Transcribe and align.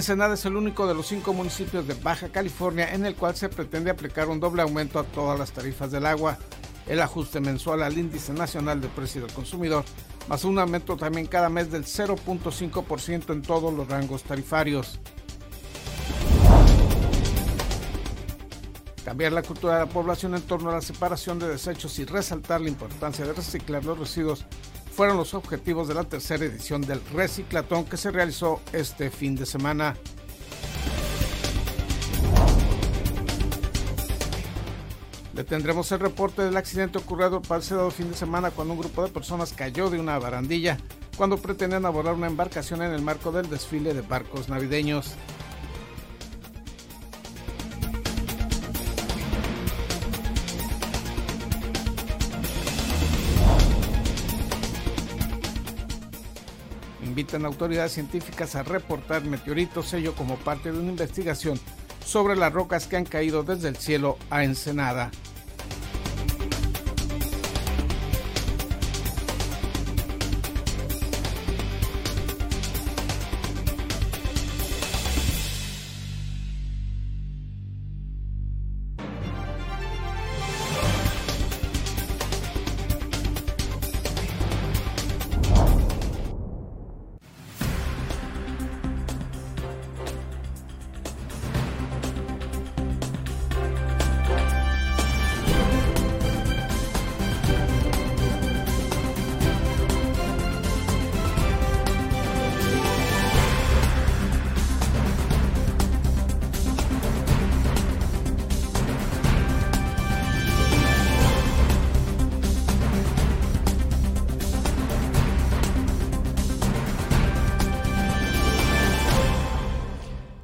Ensenada 0.00 0.32
es 0.32 0.46
el 0.46 0.56
único 0.56 0.86
de 0.86 0.94
los 0.94 1.08
cinco 1.08 1.34
municipios 1.34 1.86
de 1.86 1.92
Baja 1.92 2.30
California 2.30 2.94
en 2.94 3.04
el 3.04 3.14
cual 3.14 3.36
se 3.36 3.50
pretende 3.50 3.90
aplicar 3.90 4.30
un 4.30 4.40
doble 4.40 4.62
aumento 4.62 4.98
a 4.98 5.04
todas 5.04 5.38
las 5.38 5.52
tarifas 5.52 5.90
del 5.90 6.06
agua, 6.06 6.38
el 6.86 7.02
ajuste 7.02 7.38
mensual 7.38 7.82
al 7.82 7.98
índice 7.98 8.32
nacional 8.32 8.80
de 8.80 8.88
precio 8.88 9.20
del 9.20 9.34
consumidor, 9.34 9.84
más 10.26 10.44
un 10.44 10.58
aumento 10.58 10.96
también 10.96 11.26
cada 11.26 11.50
mes 11.50 11.70
del 11.70 11.84
0.5% 11.84 13.30
en 13.30 13.42
todos 13.42 13.74
los 13.74 13.88
rangos 13.88 14.22
tarifarios. 14.22 14.98
Cambiar 19.04 19.32
la 19.32 19.42
cultura 19.42 19.74
de 19.74 19.80
la 19.80 19.92
población 19.92 20.34
en 20.34 20.42
torno 20.42 20.70
a 20.70 20.76
la 20.76 20.80
separación 20.80 21.38
de 21.38 21.48
desechos 21.48 21.98
y 21.98 22.06
resaltar 22.06 22.62
la 22.62 22.70
importancia 22.70 23.26
de 23.26 23.34
reciclar 23.34 23.84
los 23.84 23.98
residuos 23.98 24.46
fueron 24.92 25.16
los 25.16 25.34
objetivos 25.34 25.88
de 25.88 25.94
la 25.94 26.04
tercera 26.04 26.44
edición 26.44 26.82
del 26.82 27.00
Reciclatón 27.12 27.84
que 27.84 27.96
se 27.96 28.10
realizó 28.10 28.60
este 28.72 29.10
fin 29.10 29.36
de 29.36 29.46
semana. 29.46 29.96
Le 35.34 35.44
tendremos 35.44 35.90
el 35.92 36.00
reporte 36.00 36.42
del 36.42 36.56
accidente 36.56 36.98
ocurrido 36.98 37.38
el 37.38 37.48
pasado 37.48 37.90
fin 37.90 38.10
de 38.10 38.16
semana 38.16 38.50
cuando 38.50 38.74
un 38.74 38.80
grupo 38.80 39.02
de 39.02 39.10
personas 39.10 39.52
cayó 39.52 39.88
de 39.88 39.98
una 39.98 40.18
barandilla 40.18 40.76
cuando 41.16 41.38
pretendían 41.38 41.86
abordar 41.86 42.14
una 42.14 42.26
embarcación 42.26 42.82
en 42.82 42.92
el 42.92 43.02
marco 43.02 43.30
del 43.30 43.48
desfile 43.48 43.94
de 43.94 44.02
barcos 44.02 44.48
navideños. 44.48 45.14
A 57.36 57.46
autoridades 57.46 57.92
científicas 57.92 58.56
a 58.56 58.62
reportar 58.62 59.24
meteoritos 59.24 59.88
sello 59.88 60.14
como 60.14 60.36
parte 60.36 60.72
de 60.72 60.78
una 60.78 60.90
investigación 60.90 61.58
sobre 62.04 62.36
las 62.36 62.52
rocas 62.52 62.86
que 62.86 62.96
han 62.96 63.04
caído 63.04 63.42
desde 63.42 63.68
el 63.68 63.76
cielo 63.76 64.18
a 64.30 64.44
Ensenada. 64.44 65.10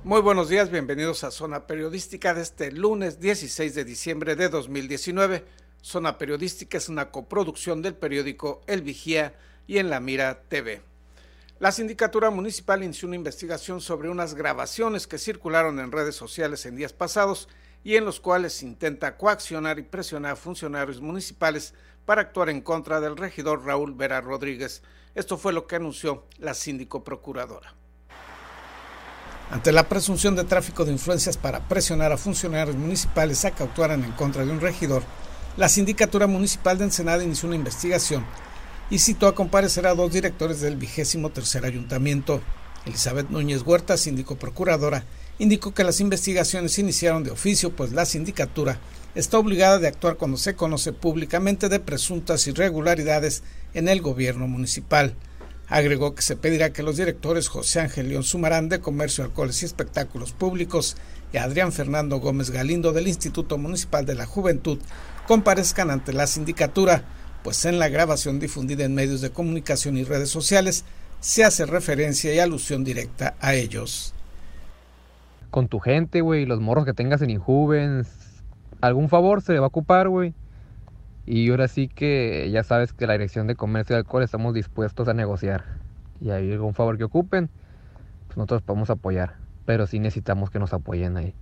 Muy 0.07 0.21
buenos 0.21 0.49
días, 0.49 0.71
bienvenidos 0.71 1.25
a 1.25 1.33
Zona 1.33 1.67
Periodística 1.67 2.33
de 2.33 2.41
este 2.41 2.71
lunes 2.71 3.19
16 3.19 3.75
de 3.75 3.85
diciembre 3.85 4.37
de 4.37 4.49
2019. 4.49 5.45
Zona 5.83 6.17
Periodística 6.17 6.79
es 6.79 6.89
una 6.89 7.11
coproducción 7.11 7.83
del 7.83 7.97
periódico 7.97 8.61
El 8.69 8.83
Vigía 8.83 9.35
y 9.67 9.79
en 9.79 9.91
La 9.91 9.99
Mira 9.99 10.43
TV. 10.49 10.81
La 11.59 11.73
Sindicatura 11.73 12.31
Municipal 12.31 12.85
inició 12.85 13.09
una 13.09 13.17
investigación 13.17 13.81
sobre 13.81 14.09
unas 14.09 14.35
grabaciones 14.35 15.09
que 15.09 15.19
circularon 15.19 15.81
en 15.81 15.91
redes 15.91 16.15
sociales 16.15 16.65
en 16.67 16.77
días 16.77 16.93
pasados 16.93 17.49
y 17.83 17.97
en 17.97 18.05
los 18.05 18.21
cuales 18.21 18.63
intenta 18.63 19.17
coaccionar 19.17 19.81
y 19.81 19.83
presionar 19.83 20.35
a 20.35 20.37
funcionarios 20.37 21.01
municipales 21.01 21.75
para 22.05 22.21
actuar 22.21 22.49
en 22.49 22.61
contra 22.61 23.01
del 23.01 23.17
regidor 23.17 23.65
Raúl 23.65 23.93
Vera 23.93 24.21
Rodríguez. 24.21 24.85
Esto 25.17 25.37
fue 25.37 25.53
lo 25.53 25.67
que 25.67 25.75
anunció 25.75 26.27
la 26.39 26.55
síndico 26.55 27.03
procuradora. 27.03 27.75
Ante 29.51 29.71
la 29.71 29.89
presunción 29.89 30.35
de 30.35 30.43
tráfico 30.43 30.85
de 30.85 30.91
influencias 30.91 31.37
para 31.37 31.69
presionar 31.69 32.11
a 32.11 32.17
funcionarios 32.17 32.77
municipales 32.77 33.45
a 33.45 33.53
que 33.53 33.63
actuaran 33.63 34.03
en 34.03 34.11
contra 34.13 34.45
de 34.45 34.51
un 34.51 34.61
regidor, 34.61 35.05
la 35.57 35.69
Sindicatura 35.69 36.27
Municipal 36.27 36.79
de 36.79 36.85
Ensenada 36.85 37.23
inició 37.23 37.47
una 37.47 37.57
investigación 37.57 38.25
y 38.91 38.99
citó 38.99 39.29
a 39.29 39.37
comparecer 39.37 39.87
a 39.87 39.95
dos 39.95 40.13
directores 40.13 40.61
del 40.61 40.77
vigésimo 40.77 41.31
tercer 41.31 41.65
ayuntamiento. 41.65 42.41
Elizabeth 42.87 43.31
Núñez 43.31 43.63
Huerta, 43.63 43.97
síndico 43.97 44.37
procuradora, 44.37 45.05
indicó 45.39 45.73
que 45.73 45.85
las 45.85 46.01
investigaciones 46.01 46.79
iniciaron 46.81 47.23
de 47.23 47.31
oficio, 47.31 47.75
pues 47.75 47.93
la 47.93 48.05
sindicatura 48.05 48.81
está 49.15 49.39
obligada 49.39 49.79
de 49.79 49.89
actuar 49.89 50.17
cuando 50.17 50.39
se 50.39 50.57
conoce 50.57 50.93
públicamente 50.93 51.69
de 51.69 51.79
presuntas 51.81 52.47
irregularidades 52.49 53.45
en 53.75 53.89
el 53.89 54.03
gobierno 54.03 54.49
municipal. 54.49 55.15
Agregó 55.69 56.15
que 56.15 56.23
se 56.23 56.37
pedirá 56.37 56.73
que 56.73 56.85
los 56.85 56.97
directores 56.97 57.49
José 57.49 57.81
Ángel 57.81 58.09
León 58.09 58.23
Sumarán 58.23 58.69
de 58.69 58.81
Comercio, 58.81 59.25
Alcoholes 59.25 59.63
y 59.63 59.67
Espectáculos 59.67 60.33
Públicos 60.33 60.97
y 61.33 61.39
Adrián 61.39 61.73
Fernando 61.73 62.21
Gómez 62.21 62.51
Galindo 62.51 62.93
del 62.93 63.09
Instituto 63.09 63.59
Municipal 63.59 64.07
de 64.07 64.15
la 64.15 64.27
Juventud 64.27 64.79
comparezcan 65.27 65.91
ante 65.91 66.13
la 66.13 66.29
sindicatura, 66.29 67.03
pues 67.43 67.65
en 67.65 67.81
la 67.81 67.89
grabación 67.89 68.39
difundida 68.39 68.85
en 68.85 68.95
medios 68.95 69.21
de 69.23 69.31
comunicación 69.31 69.97
y 69.97 70.05
redes 70.05 70.31
sociales 70.31 70.85
se 71.19 71.43
hace 71.43 71.67
referencia 71.67 72.33
y 72.33 72.39
alusión 72.39 72.85
directa 72.85 73.35
a 73.41 73.55
ellos. 73.55 74.15
Con 75.51 75.67
tu 75.67 75.81
gente, 75.81 76.21
güey, 76.21 76.47
los 76.47 76.61
morros 76.61 76.85
que 76.85 76.93
tengas 76.93 77.23
en 77.23 77.31
Injuvens, 77.31 78.09
algún 78.81 79.09
favor 79.09 79.43
se 79.43 79.53
le 79.53 79.59
va 79.59 79.67
a 79.67 79.69
ocupar, 79.69 80.09
güey 80.09 80.33
y 81.27 81.51
ahora 81.51 81.67
sí 81.67 81.89
que 81.89 82.49
ya 82.53 82.63
sabes 82.63 82.93
que 82.93 83.07
la 83.09 83.15
Dirección 83.15 83.49
de 83.49 83.57
Comercio 83.57 83.97
de 83.97 83.99
Alcohol 83.99 84.23
estamos 84.23 84.55
dispuestos 84.55 85.09
a 85.09 85.15
negociar. 85.15 85.65
Y 86.21 86.31
hay 86.31 86.53
algún 86.53 86.73
favor 86.73 86.97
que 86.97 87.05
ocupen, 87.05 87.51
pues 88.29 88.37
nosotros 88.37 88.63
podemos 88.63 88.91
apoyar. 88.91 89.35
Pero 89.65 89.89
sí 89.89 89.99
necesitamos 89.99 90.51
que 90.51 90.61
nos 90.61 90.73
apoyen 90.73 91.17
ahí. 91.17 91.35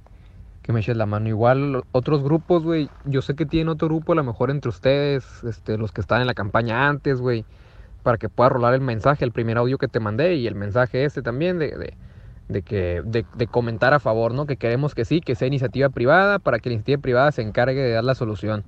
Que 0.63 0.73
me 0.73 0.81
eches 0.81 0.97
la 0.97 1.05
mano. 1.05 1.29
Igual 1.29 1.83
otros 1.93 2.23
grupos, 2.23 2.65
güey. 2.65 2.89
Yo 3.05 3.21
sé 3.21 3.35
que 3.35 3.45
tienen 3.45 3.69
otro 3.69 3.89
grupo, 3.89 4.13
a 4.13 4.17
lo 4.17 4.25
mejor 4.25 4.51
entre 4.51 4.71
ustedes, 4.71 5.45
este, 5.45 5.77
los 5.77 5.93
que 5.93 6.01
están 6.01 6.23
en 6.23 6.27
la 6.27 6.35
campaña 6.35 6.89
antes, 6.89 7.21
güey. 7.21 7.45
Para 8.03 8.17
que 8.17 8.31
pueda 8.31 8.49
rolar 8.49 8.73
el 8.73 8.81
mensaje, 8.81 9.23
el 9.27 9.33
primer 9.33 9.59
audio 9.59 9.77
que 9.77 9.89
te 9.89 10.01
mandé 10.01 10.37
y 10.37 10.47
el 10.47 10.55
mensaje 10.55 11.05
este 11.05 11.21
también 11.21 11.59
de, 11.59 11.77
de, 11.77 11.95
de 12.49 12.63
que, 12.63 13.03
de, 13.05 13.27
de 13.35 13.47
comentar 13.47 13.93
a 13.93 14.01
favor, 14.01 14.33
¿no? 14.33 14.47
Que 14.47 14.57
queremos 14.57 14.95
que 14.95 15.05
sí, 15.05 15.21
que 15.21 15.35
sea 15.35 15.49
iniciativa 15.49 15.91
privada 15.91 16.39
para 16.39 16.59
que 16.59 16.71
la 16.71 16.75
iniciativa 16.75 17.03
privada 17.03 17.33
se 17.33 17.43
encargue 17.43 17.83
de 17.83 17.93
dar 17.93 18.05
la 18.05 18.15
solución 18.15 18.65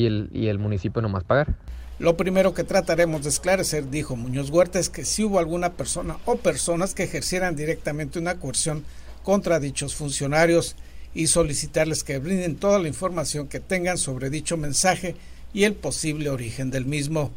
y 0.00 0.06
el, 0.06 0.30
y 0.32 0.48
el 0.48 0.58
municipio 0.58 1.00
más 1.08 1.24
pagar. 1.24 1.54
Lo 1.98 2.16
primero 2.16 2.54
que 2.54 2.64
trataremos 2.64 3.22
de 3.22 3.28
esclarecer, 3.28 3.90
dijo 3.90 4.16
Muñoz 4.16 4.50
Huerta, 4.50 4.78
es 4.78 4.88
que 4.88 5.04
si 5.04 5.24
hubo 5.24 5.38
alguna 5.38 5.74
persona 5.74 6.16
o 6.24 6.36
personas 6.36 6.94
que 6.94 7.02
ejercieran 7.02 7.56
directamente 7.56 8.18
una 8.18 8.36
coerción 8.36 8.84
contra 9.22 9.60
dichos 9.60 9.94
funcionarios 9.94 10.76
y 11.14 11.26
solicitarles 11.26 12.02
que 12.02 12.18
brinden 12.18 12.56
toda 12.56 12.78
la 12.78 12.88
información 12.88 13.48
que 13.48 13.60
tengan 13.60 13.98
sobre 13.98 14.30
dicho 14.30 14.56
mensaje 14.56 15.14
y 15.52 15.64
el 15.64 15.74
posible 15.74 16.30
origen 16.30 16.70
del 16.70 16.86
mismo. 16.86 17.30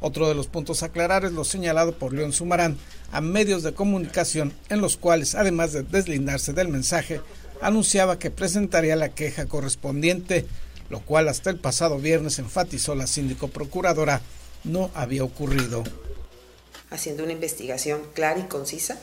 Otro 0.00 0.28
de 0.28 0.34
los 0.34 0.46
puntos 0.46 0.82
a 0.82 0.86
aclarar 0.86 1.24
es 1.24 1.32
lo 1.32 1.44
señalado 1.44 1.98
por 1.98 2.12
León 2.12 2.32
Sumarán 2.32 2.76
a 3.10 3.20
medios 3.20 3.62
de 3.62 3.72
comunicación 3.72 4.52
en 4.68 4.80
los 4.80 4.96
cuales, 4.96 5.34
además 5.34 5.72
de 5.72 5.82
deslindarse 5.82 6.52
del 6.52 6.68
mensaje, 6.68 7.20
anunciaba 7.62 8.18
que 8.18 8.30
presentaría 8.30 8.96
la 8.96 9.08
queja 9.08 9.46
correspondiente 9.46 10.46
lo 10.94 11.00
cual 11.00 11.26
hasta 11.26 11.50
el 11.50 11.58
pasado 11.58 11.98
viernes 11.98 12.38
enfatizó 12.38 12.94
la 12.94 13.08
síndico 13.08 13.48
procuradora 13.48 14.20
no 14.62 14.92
había 14.94 15.24
ocurrido. 15.24 15.82
Haciendo 16.88 17.24
una 17.24 17.32
investigación 17.32 18.00
clara 18.14 18.38
y 18.38 18.44
concisa, 18.44 19.00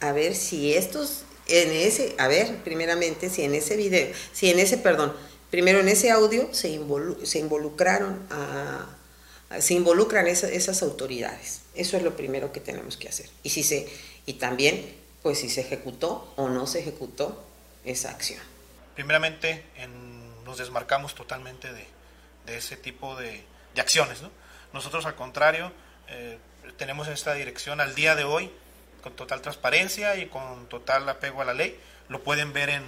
a, 0.00 0.12
ver 0.12 0.34
si 0.34 0.74
estos, 0.74 1.22
en 1.46 1.70
ese, 1.70 2.14
a 2.18 2.28
ver, 2.28 2.54
primeramente, 2.64 3.30
si 3.30 3.44
en 3.44 3.54
ese 3.54 3.76
video, 3.76 4.12
si 4.34 4.50
en 4.50 4.58
ese, 4.58 4.76
perdón, 4.76 5.14
primero 5.50 5.80
en 5.80 5.88
ese 5.88 6.10
audio 6.10 6.52
se, 6.52 6.78
se 7.22 7.38
involucraron 7.38 8.18
a, 8.28 8.86
se 9.58 9.72
involucran 9.72 10.26
esas 10.26 10.82
autoridades. 10.82 11.62
Eso 11.74 11.96
es 11.96 12.02
lo 12.02 12.14
primero 12.14 12.52
que 12.52 12.60
tenemos 12.60 12.98
que 12.98 13.08
hacer. 13.08 13.30
Y 13.42 13.48
si 13.48 13.62
se, 13.62 13.88
y 14.26 14.34
también, 14.34 14.84
pues 15.22 15.38
si 15.38 15.48
se 15.48 15.62
ejecutó 15.62 16.30
o 16.36 16.50
no 16.50 16.66
se 16.66 16.80
ejecutó 16.80 17.42
esa 17.86 18.10
acción. 18.10 18.42
Primeramente, 18.94 19.64
en 19.76 20.09
nos 20.50 20.58
desmarcamos 20.58 21.14
totalmente 21.14 21.72
de, 21.72 21.86
ese 22.56 22.76
tipo 22.76 23.14
de, 23.16 23.44
acciones. 23.76 24.20
Nosotros, 24.72 25.06
al 25.06 25.14
contrario, 25.14 25.72
eh, 26.08 26.38
tenemos 26.76 27.06
esta 27.06 27.34
dirección 27.34 27.80
al 27.80 27.94
día 27.94 28.16
de 28.16 28.24
hoy 28.24 28.50
con 29.00 29.14
total 29.14 29.40
transparencia 29.40 30.16
y 30.16 30.26
con 30.26 30.68
total 30.68 31.08
apego 31.08 31.40
a 31.40 31.44
la 31.44 31.54
ley. 31.54 31.78
Lo 32.08 32.22
pueden 32.22 32.52
ver 32.52 32.68
en 32.68 32.82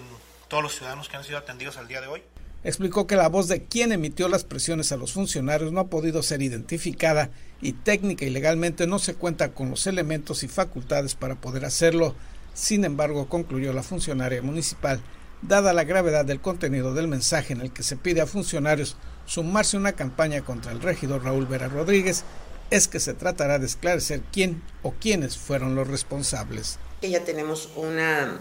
todos 0.49 0.63
los 0.63 0.75
ciudadanos 0.75 1.09
que 1.09 1.17
han 1.17 1.25
sido 1.25 1.39
atendidos 1.39 1.77
al 1.77 1.87
día 1.87 2.01
de 2.01 2.09
hoy. 2.09 2.23
Explicó 2.65 3.07
que 3.07 3.17
la 3.17 3.29
voz 3.29 3.47
de 3.47 3.65
quien 3.65 3.93
emitió 3.93 4.29
las 4.29 4.45
presiones 4.45 4.91
a 4.91 4.97
los 4.97 5.13
funcionarios 5.13 5.73
no 5.73 5.81
ha 5.81 5.87
podido 5.87 6.23
ser 6.23 6.43
identificada 6.43 7.31
y 7.61 7.73
técnica 7.73 8.25
y 8.25 8.31
legalmente 8.31 8.89
no 8.89 8.99
se 8.99 9.15
cuenta 9.15 9.53
con 9.53 9.71
los 9.71 9.87
elementos 9.87 10.43
y 10.43 10.49
facultades 10.49 11.15
para 11.15 11.37
poder 11.37 11.65
hacerlo. 11.65 12.17
Sin 12.55 12.85
embargo, 12.85 13.29
concluyó 13.29 13.73
la 13.73 13.85
funcionaria 13.85 14.43
municipal, 14.43 15.01
dada 15.43 15.73
la 15.73 15.85
gravedad 15.85 16.25
del 16.25 16.41
contenido 16.41 16.95
del 16.95 17.09
mensaje 17.09 17.53
en 17.53 17.61
el 17.61 17.73
que 17.73 17.83
se 17.83 17.97
pide 17.97 18.21
a 18.21 18.27
funcionarios 18.27 18.97
sumarse 19.27 19.77
a 19.77 19.81
una 19.81 19.93
campaña 19.93 20.43
contra 20.43 20.73
el 20.73 20.81
regidor 20.81 21.25
Raúl 21.25 21.47
Vera 21.47 21.69
Rodríguez, 21.69 22.25
es 22.71 22.89
que 22.89 23.01
se 23.01 23.15
tratará 23.15 23.59
de 23.59 23.67
esclarecer 23.67 24.23
quién 24.33 24.63
o 24.83 24.93
quiénes 24.93 25.37
fueron 25.37 25.75
los 25.75 25.89
responsables. 25.89 26.79
Ya 27.03 27.25
tenemos 27.25 27.69
una 27.77 28.41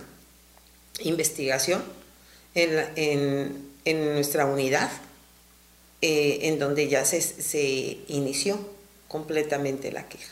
investigación 0.99 1.83
en, 2.55 3.71
en, 3.85 4.13
nuestra 4.13 4.45
unidad, 4.45 4.89
eh, 6.01 6.39
en 6.43 6.59
donde 6.59 6.87
ya 6.87 7.03
se, 7.05 7.21
se, 7.21 7.99
inició 8.07 8.59
completamente 9.07 9.91
la 9.91 10.07
queja. 10.07 10.31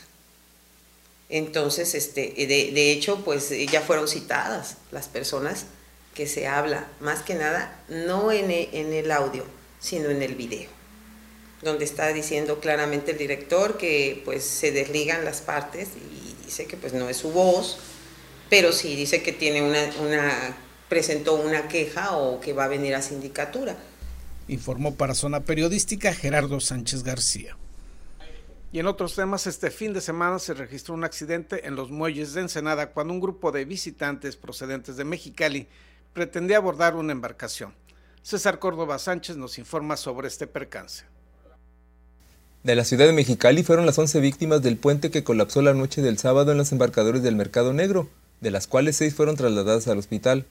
Entonces, 1.28 1.94
este, 1.94 2.32
de, 2.36 2.46
de, 2.72 2.92
hecho, 2.92 3.24
pues 3.24 3.50
ya 3.70 3.80
fueron 3.80 4.08
citadas 4.08 4.76
las 4.90 5.08
personas 5.08 5.66
que 6.14 6.26
se 6.26 6.46
habla, 6.46 6.88
más 7.00 7.22
que 7.22 7.34
nada, 7.34 7.78
no 7.88 8.32
en, 8.32 8.50
e, 8.50 8.68
en 8.72 8.92
el 8.92 9.10
audio, 9.10 9.44
sino 9.78 10.10
en 10.10 10.22
el 10.22 10.34
video, 10.34 10.68
donde 11.62 11.84
está 11.84 12.08
diciendo 12.12 12.60
claramente 12.60 13.12
el 13.12 13.18
director 13.18 13.78
que 13.78 14.22
pues 14.24 14.44
se 14.44 14.72
desligan 14.72 15.24
las 15.24 15.40
partes 15.40 15.90
y 15.96 16.44
dice 16.44 16.66
que 16.66 16.76
pues 16.76 16.92
no 16.92 17.08
es 17.08 17.16
su 17.16 17.30
voz, 17.30 17.78
pero 18.48 18.72
sí 18.72 18.96
dice 18.96 19.22
que 19.22 19.32
tiene 19.32 19.62
una, 19.62 19.90
una 20.00 20.56
presentó 20.90 21.36
una 21.36 21.68
queja 21.68 22.16
o 22.16 22.40
que 22.40 22.52
va 22.52 22.64
a 22.64 22.68
venir 22.68 22.94
a 22.94 23.00
sindicatura. 23.00 23.76
Informó 24.48 24.96
para 24.96 25.14
Zona 25.14 25.40
Periodística 25.40 26.12
Gerardo 26.12 26.60
Sánchez 26.60 27.04
García. 27.04 27.56
Y 28.72 28.80
en 28.80 28.86
otros 28.86 29.14
temas, 29.14 29.46
este 29.46 29.70
fin 29.70 29.92
de 29.92 30.00
semana 30.00 30.38
se 30.38 30.54
registró 30.54 30.94
un 30.94 31.04
accidente 31.04 31.66
en 31.66 31.76
los 31.76 31.90
muelles 31.90 32.34
de 32.34 32.42
Ensenada 32.42 32.90
cuando 32.90 33.14
un 33.14 33.20
grupo 33.20 33.50
de 33.52 33.64
visitantes 33.64 34.36
procedentes 34.36 34.96
de 34.96 35.04
Mexicali 35.04 35.68
pretendía 36.12 36.58
abordar 36.58 36.96
una 36.96 37.12
embarcación. 37.12 37.74
César 38.22 38.58
Córdoba 38.58 38.98
Sánchez 38.98 39.36
nos 39.36 39.58
informa 39.58 39.96
sobre 39.96 40.28
este 40.28 40.46
percance. 40.46 41.04
De 42.62 42.74
la 42.74 42.84
ciudad 42.84 43.06
de 43.06 43.12
Mexicali 43.12 43.62
fueron 43.62 43.86
las 43.86 43.98
11 43.98 44.20
víctimas 44.20 44.60
del 44.60 44.76
puente 44.76 45.10
que 45.10 45.24
colapsó 45.24 45.62
la 45.62 45.72
noche 45.72 46.02
del 46.02 46.18
sábado 46.18 46.52
en 46.52 46.58
los 46.58 46.72
embarcadores 46.72 47.22
del 47.22 47.34
Mercado 47.34 47.72
Negro, 47.72 48.08
de 48.40 48.50
las 48.50 48.66
cuales 48.66 48.96
seis 48.96 49.14
fueron 49.14 49.36
trasladadas 49.36 49.88
al 49.88 49.98
hospital. 49.98 50.44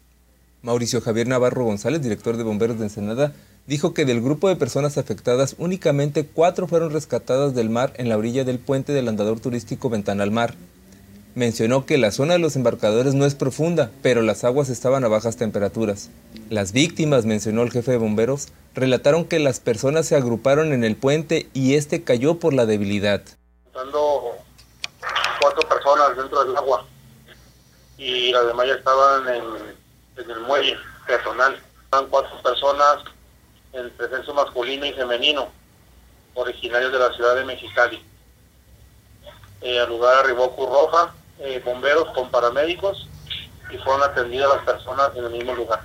Mauricio 0.64 1.02
Javier 1.02 1.28
Navarro 1.28 1.66
González, 1.66 2.02
director 2.02 2.36
de 2.36 2.44
Bomberos 2.44 2.80
de 2.80 2.86
Ensenada, 2.86 3.34
dijo 3.68 3.94
que 3.94 4.06
del 4.06 4.22
grupo 4.22 4.50
de 4.50 4.56
personas 4.56 4.98
afectadas 4.98 5.56
únicamente 5.60 6.26
cuatro 6.26 6.68
fueron 6.68 6.92
rescatadas 6.92 7.54
del 7.54 7.70
mar 7.70 7.94
en 7.98 8.10
la 8.10 8.18
orilla 8.18 8.44
del 8.44 8.58
puente 8.58 8.92
del 8.92 9.08
andador 9.08 9.40
turístico 9.40 9.92
Ventana 9.92 10.24
al 10.24 10.32
Mar. 10.32 10.56
Mencionó 11.40 11.86
que 11.86 11.98
la 11.98 12.12
zona 12.12 12.34
de 12.34 12.40
los 12.40 12.58
embarcadores 12.58 13.14
no 13.14 13.26
es 13.26 13.34
profunda, 13.34 13.92
pero 14.02 14.22
las 14.22 14.44
aguas 14.44 14.68
estaban 14.68 15.06
a 15.06 15.08
bajas 15.08 15.38
temperaturas. 15.38 16.10
Las 16.50 16.74
víctimas, 16.74 17.24
mencionó 17.24 17.64
el 17.64 17.72
jefe 17.72 17.92
de 17.92 17.98
bomberos, 17.98 18.50
relataron 18.76 19.24
que 19.24 19.40
las 19.40 19.62
personas 19.62 20.06
se 20.06 20.18
agruparon 20.18 20.74
en 20.74 20.84
el 20.84 20.98
puente 20.98 21.48
y 21.54 21.76
este 21.76 22.04
cayó 22.04 22.40
por 22.40 22.54
la 22.54 22.66
debilidad. 22.66 23.22
cuatro 25.40 25.62
personas 25.70 26.18
dentro 26.18 26.44
del 26.44 26.58
agua 26.58 26.86
y 27.98 28.34
las 28.34 28.46
demás 28.46 28.68
ya 28.68 28.74
estaban 28.74 29.26
en 29.30 29.44
en 30.18 30.30
el 30.32 30.42
muelle 30.42 30.78
personal. 31.08 31.58
Eran 31.94 32.08
cuatro 32.08 32.42
personas 32.44 32.98
entre 33.72 34.10
sexo 34.10 34.34
masculino 34.34 34.86
y 34.86 34.92
femenino, 34.92 35.48
originarios 36.34 36.92
de 36.92 37.00
la 37.00 37.14
ciudad 37.14 37.38
de 37.38 37.46
Mexicali. 37.46 38.04
Eh, 39.62 39.80
al 39.80 39.88
lugar 39.88 40.26
arribó 40.26 40.54
Cruz 40.54 40.68
Roja, 40.68 41.14
eh, 41.40 41.62
bomberos 41.64 42.10
con 42.14 42.30
paramédicos 42.30 43.08
y 43.72 43.78
fueron 43.78 44.04
atendidas 44.04 44.50
las 44.56 44.66
personas 44.66 45.12
en 45.16 45.26
el 45.26 45.32
mismo 45.32 45.56
lugar. 45.56 45.82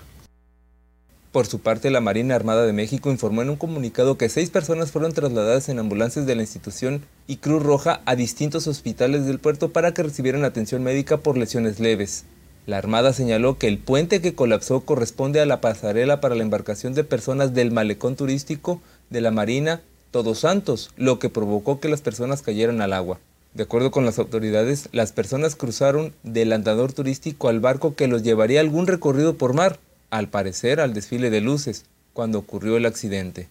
Por 1.35 1.47
su 1.47 1.61
parte, 1.61 1.91
la 1.91 2.01
Marina 2.01 2.37
Armada 2.37 2.65
de 2.65 2.73
México 2.73 3.11
informó 3.11 3.43
en 3.43 3.51
un 3.51 3.57
comunicado 3.57 4.17
que 4.17 4.29
seis 4.29 4.51
personas 4.51 4.93
fueron 4.93 5.13
trasladadas 5.13 5.69
en 5.69 5.81
ambulancias 5.81 6.27
de 6.27 6.37
la 6.37 6.43
institución 6.43 7.05
y 7.27 7.39
Cruz 7.39 7.61
Roja 7.61 8.03
a 8.05 8.15
distintos 8.15 8.69
hospitales 8.69 9.27
del 9.27 9.41
puerto 9.41 9.71
para 9.71 9.93
que 9.93 10.05
recibieran 10.05 10.45
atención 10.45 10.85
médica 10.85 11.17
por 11.17 11.37
lesiones 11.37 11.81
leves. 11.81 12.25
La 12.67 12.79
Armada 12.79 13.13
señaló 13.13 13.59
que 13.59 13.67
el 13.67 13.79
puente 13.79 14.23
que 14.23 14.37
colapsó 14.37 14.83
corresponde 14.83 15.41
a 15.41 15.47
la 15.47 15.61
pasarela 15.61 16.21
para 16.21 16.37
la 16.37 16.45
embarcación 16.45 16.95
de 16.95 17.03
personas 17.03 17.53
del 17.53 17.73
malecón 17.73 18.15
turístico 18.15 18.81
de 19.11 19.21
la 19.21 19.33
Marina 19.33 19.83
Todos 20.13 20.39
Santos, 20.39 20.93
lo 20.97 21.19
que 21.19 21.31
provocó 21.31 21.81
que 21.81 21.89
las 21.89 22.01
personas 22.01 22.43
cayeran 22.43 22.81
al 22.81 22.93
agua. 22.93 23.19
De 23.55 23.63
acuerdo 23.63 23.93
con 23.93 24.05
las 24.05 24.19
autoridades, 24.19 24.89
las 24.91 25.13
personas 25.13 25.55
cruzaron 25.55 26.13
del 26.25 26.53
andador 26.53 26.93
turístico 26.93 27.49
al 27.49 27.61
barco 27.61 27.95
que 27.95 28.09
los 28.09 28.25
llevaría 28.25 28.61
algún 28.61 28.89
recorrido 28.89 29.37
por 29.37 29.55
mar, 29.55 29.79
al 30.11 30.29
parecer 30.29 30.81
al 30.81 30.93
desfile 30.93 31.31
de 31.31 31.41
luces, 31.41 31.85
cuando 32.13 32.41
ocurrió 32.41 32.77
el 32.77 32.85
accidente. 32.85 33.49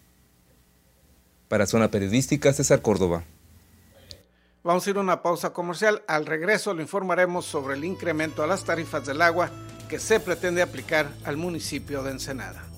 Para 1.47 1.67
Zona 1.67 1.89
Periodística, 1.89 2.51
César 2.51 2.81
Córdoba. 2.81 3.23
Vamos 4.61 4.85
a 4.85 4.89
ir 4.89 4.97
a 4.97 5.01
una 5.01 5.21
pausa 5.21 5.51
comercial. 5.51 6.03
Al 6.07 6.25
regreso 6.25 6.73
le 6.73 6.81
informaremos 6.81 7.45
sobre 7.45 7.75
el 7.75 7.85
incremento 7.85 8.43
a 8.43 8.47
las 8.47 8.65
tarifas 8.65 9.05
del 9.05 9.21
agua 9.21 9.51
que 9.87 9.99
se 9.99 10.19
pretende 10.19 10.61
aplicar 10.61 11.13
al 11.23 11.37
municipio 11.37 12.03
de 12.03 12.11
Ensenada. 12.11 12.72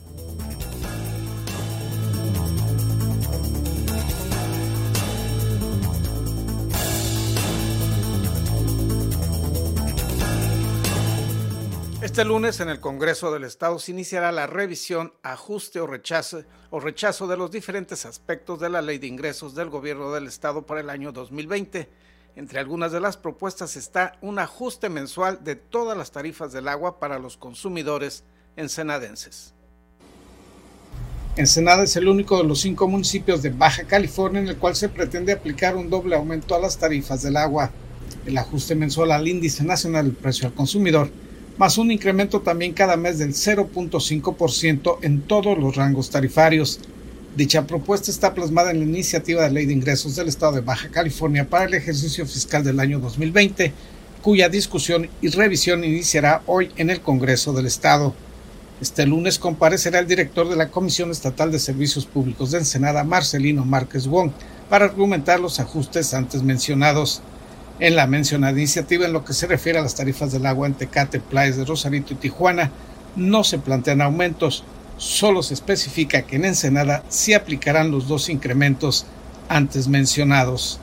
Este 12.16 12.24
lunes 12.24 12.62
en 12.62 12.70
el 12.70 12.80
Congreso 12.80 13.34
del 13.34 13.44
Estado 13.44 13.78
se 13.78 13.92
iniciará 13.92 14.32
la 14.32 14.48
revisión, 14.48 15.12
ajuste 15.22 15.82
o 15.82 15.86
rechazo, 15.86 16.44
o 16.70 16.80
rechazo 16.80 17.28
de 17.28 17.36
los 17.36 17.52
diferentes 17.52 18.06
aspectos 18.06 18.58
de 18.62 18.70
la 18.70 18.82
Ley 18.82 19.00
de 19.00 19.08
Ingresos 19.08 19.54
del 19.54 19.70
Gobierno 19.70 20.14
del 20.14 20.28
Estado 20.28 20.66
para 20.66 20.80
el 20.80 20.90
año 20.90 21.12
2020. 21.12 21.90
Entre 22.38 22.60
algunas 22.60 22.94
de 22.94 23.02
las 23.02 23.18
propuestas 23.18 23.76
está 23.76 24.18
un 24.22 24.40
ajuste 24.40 24.88
mensual 24.88 25.44
de 25.44 25.58
todas 25.58 25.98
las 25.98 26.12
tarifas 26.12 26.54
del 26.54 26.70
agua 26.70 27.02
para 27.02 27.20
los 27.20 27.36
consumidores 27.36 28.24
ensenadenses. 28.56 29.54
Ensenada 31.36 31.84
es 31.84 31.98
el 31.98 32.08
único 32.08 32.38
de 32.38 32.46
los 32.46 32.62
cinco 32.62 32.88
municipios 32.88 33.42
de 33.42 33.50
Baja 33.50 33.84
California 33.84 34.40
en 34.40 34.48
el 34.48 34.58
cual 34.58 34.78
se 34.78 34.88
pretende 34.88 35.34
aplicar 35.34 35.76
un 35.76 35.90
doble 35.90 36.16
aumento 36.16 36.56
a 36.56 36.60
las 36.60 36.78
tarifas 36.78 37.24
del 37.24 37.36
agua. 37.36 37.72
El 38.26 38.38
ajuste 38.38 38.74
mensual 38.74 39.12
al 39.12 39.28
índice 39.28 39.66
nacional 39.66 40.06
del 40.06 40.16
precio 40.16 40.48
al 40.48 40.54
consumidor 40.54 41.10
más 41.58 41.78
un 41.78 41.92
incremento 41.92 42.42
también 42.42 42.74
cada 42.74 42.98
mes 42.98 43.18
del 43.18 43.34
0.5% 43.34 44.98
en 45.02 45.22
todos 45.22 45.58
los 45.58 45.76
rangos 45.76 46.10
tarifarios. 46.10 46.80
Dicha 47.36 47.68
propuesta 47.68 48.12
está 48.12 48.34
plasmada 48.34 48.72
en 48.72 48.80
la 48.80 48.86
iniciativa 48.86 49.44
de 49.44 49.52
ley 49.52 49.66
de 49.66 49.74
ingresos 49.74 50.16
del 50.16 50.28
Estado 50.28 50.54
de 50.54 50.62
Baja 50.62 50.90
California 50.90 51.50
para 51.50 51.66
el 51.66 51.74
ejercicio 51.74 52.26
fiscal 52.26 52.64
del 52.64 52.80
año 52.80 53.00
2020, 53.00 53.74
cuya 54.22 54.50
discusión 54.50 55.10
y 55.22 55.30
revisión 55.30 55.84
iniciará 55.84 56.42
hoy 56.46 56.72
en 56.78 56.90
el 56.90 57.02
Congreso 57.02 57.54
del 57.54 57.68
Estado. 57.68 58.14
Este 58.82 59.06
lunes 59.06 59.40
comparecerá 59.40 60.00
el 60.00 60.08
director 60.08 60.50
de 60.50 60.58
la 60.58 60.70
Comisión 60.70 61.12
Estatal 61.12 61.52
de 61.52 61.60
Servicios 61.60 62.06
Públicos 62.06 62.52
de 62.52 62.58
Ensenada, 62.58 63.06
Marcelino 63.06 63.64
Márquez 63.64 64.08
Wong, 64.08 64.32
para 64.70 64.86
argumentar 64.86 65.40
los 65.40 65.62
ajustes 65.62 66.14
antes 66.14 66.44
mencionados. 66.44 67.22
En 67.78 67.98
la 67.98 68.08
mencionada 68.08 68.58
iniciativa, 68.58 69.06
en 69.06 69.12
lo 69.12 69.26
que 69.26 69.34
se 69.34 69.48
refiere 69.48 69.80
a 69.80 69.82
las 69.82 69.96
tarifas 69.96 70.32
del 70.32 70.46
agua 70.46 70.66
en 70.66 70.76
Tecate, 70.76 71.20
Playas 71.20 71.58
de 71.58 71.66
Rosarito 71.66 72.14
y 72.14 72.18
Tijuana, 72.18 72.72
no 73.18 73.44
se 73.44 73.60
plantean 73.60 74.02
aumentos, 74.02 74.64
solo 74.98 75.44
se 75.44 75.54
especifica 75.54 76.22
que 76.22 76.38
en 76.38 76.46
Ensenada 76.46 77.04
sí 77.10 77.34
aplicarán 77.34 77.92
los 77.92 78.08
dos 78.08 78.30
incrementos 78.30 79.06
antes 79.50 79.90
mencionados. 79.90 80.80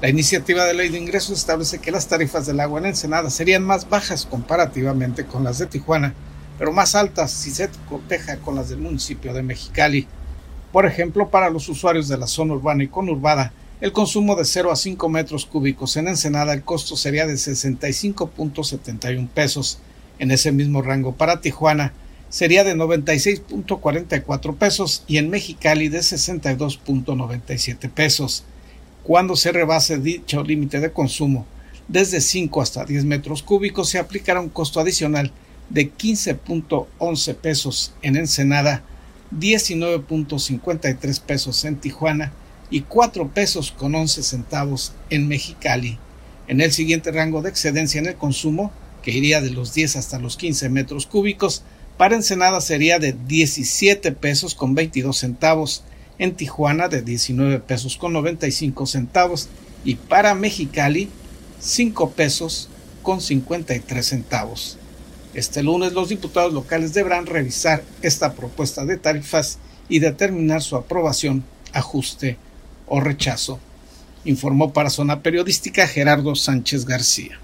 La 0.00 0.08
iniciativa 0.08 0.64
de 0.64 0.74
ley 0.74 0.88
de 0.88 0.98
ingresos 0.98 1.38
establece 1.38 1.78
que 1.78 1.92
las 1.92 2.08
tarifas 2.08 2.44
del 2.44 2.58
agua 2.58 2.80
en 2.80 2.86
Ensenada 2.86 3.30
serían 3.30 3.62
más 3.62 3.88
bajas 3.88 4.26
comparativamente 4.26 5.24
con 5.24 5.44
las 5.44 5.58
de 5.58 5.66
Tijuana, 5.66 6.12
pero 6.58 6.72
más 6.72 6.96
altas 6.96 7.30
si 7.30 7.52
se 7.52 7.70
coteja 7.88 8.38
con 8.38 8.56
las 8.56 8.68
del 8.68 8.80
municipio 8.80 9.32
de 9.32 9.44
Mexicali. 9.44 10.08
Por 10.72 10.86
ejemplo, 10.86 11.30
para 11.30 11.50
los 11.50 11.68
usuarios 11.68 12.08
de 12.08 12.18
la 12.18 12.26
zona 12.26 12.54
urbana 12.54 12.82
y 12.82 12.88
conurbada, 12.88 13.52
el 13.82 13.92
consumo 13.92 14.34
de 14.36 14.44
0 14.44 14.70
a 14.70 14.76
5 14.76 15.08
metros 15.08 15.44
cúbicos 15.44 15.96
en 15.96 16.06
Ensenada 16.06 16.52
el 16.54 16.62
costo 16.62 16.96
sería 16.96 17.26
de 17.26 17.34
65.71 17.34 19.28
pesos. 19.28 19.80
En 20.20 20.30
ese 20.30 20.52
mismo 20.52 20.82
rango 20.82 21.16
para 21.16 21.40
Tijuana 21.40 21.92
sería 22.28 22.62
de 22.62 22.76
96.44 22.76 24.54
pesos 24.54 25.02
y 25.08 25.16
en 25.16 25.30
Mexicali 25.30 25.88
de 25.88 25.98
62.97 25.98 27.90
pesos. 27.90 28.44
Cuando 29.02 29.34
se 29.34 29.50
rebase 29.50 29.98
dicho 29.98 30.44
límite 30.44 30.78
de 30.78 30.92
consumo, 30.92 31.44
desde 31.88 32.20
5 32.20 32.62
hasta 32.62 32.84
10 32.84 33.04
metros 33.04 33.42
cúbicos 33.42 33.88
se 33.88 33.98
aplicará 33.98 34.38
un 34.38 34.50
costo 34.50 34.78
adicional 34.78 35.32
de 35.70 35.92
15.11 35.92 37.34
pesos 37.34 37.94
en 38.02 38.14
Ensenada, 38.14 38.84
19.53 39.36 41.20
pesos 41.20 41.64
en 41.64 41.74
Tijuana 41.78 42.32
y 42.72 42.80
4 42.80 43.28
pesos 43.28 43.70
con 43.70 43.94
11 43.94 44.22
centavos 44.22 44.94
en 45.10 45.28
Mexicali. 45.28 45.98
En 46.48 46.62
el 46.62 46.72
siguiente 46.72 47.12
rango 47.12 47.42
de 47.42 47.50
excedencia 47.50 48.00
en 48.00 48.06
el 48.06 48.16
consumo, 48.16 48.72
que 49.02 49.10
iría 49.10 49.42
de 49.42 49.50
los 49.50 49.74
10 49.74 49.96
hasta 49.96 50.18
los 50.18 50.38
15 50.38 50.70
metros 50.70 51.06
cúbicos, 51.06 51.62
para 51.98 52.16
Ensenada 52.16 52.62
sería 52.62 52.98
de 52.98 53.12
17 53.12 54.12
pesos 54.12 54.54
con 54.54 54.74
22 54.74 55.16
centavos, 55.16 55.84
en 56.18 56.34
Tijuana 56.34 56.88
de 56.88 57.02
19 57.02 57.60
pesos 57.60 57.96
con 57.96 58.14
95 58.14 58.86
centavos 58.86 59.48
y 59.84 59.96
para 59.96 60.34
Mexicali 60.34 61.10
5 61.60 62.12
pesos 62.12 62.68
con 63.02 63.20
53 63.20 64.06
centavos. 64.06 64.78
Este 65.34 65.62
lunes 65.62 65.92
los 65.92 66.08
diputados 66.08 66.52
locales 66.54 66.94
deberán 66.94 67.26
revisar 67.26 67.82
esta 68.00 68.32
propuesta 68.32 68.84
de 68.86 68.96
tarifas 68.96 69.58
y 69.88 69.98
determinar 69.98 70.62
su 70.62 70.76
aprobación, 70.76 71.44
ajuste 71.72 72.38
o 72.94 73.00
rechazo, 73.00 73.58
informó 74.26 74.74
para 74.74 74.90
Zona 74.90 75.22
Periodística 75.22 75.86
Gerardo 75.86 76.34
Sánchez 76.34 76.84
García. 76.84 77.40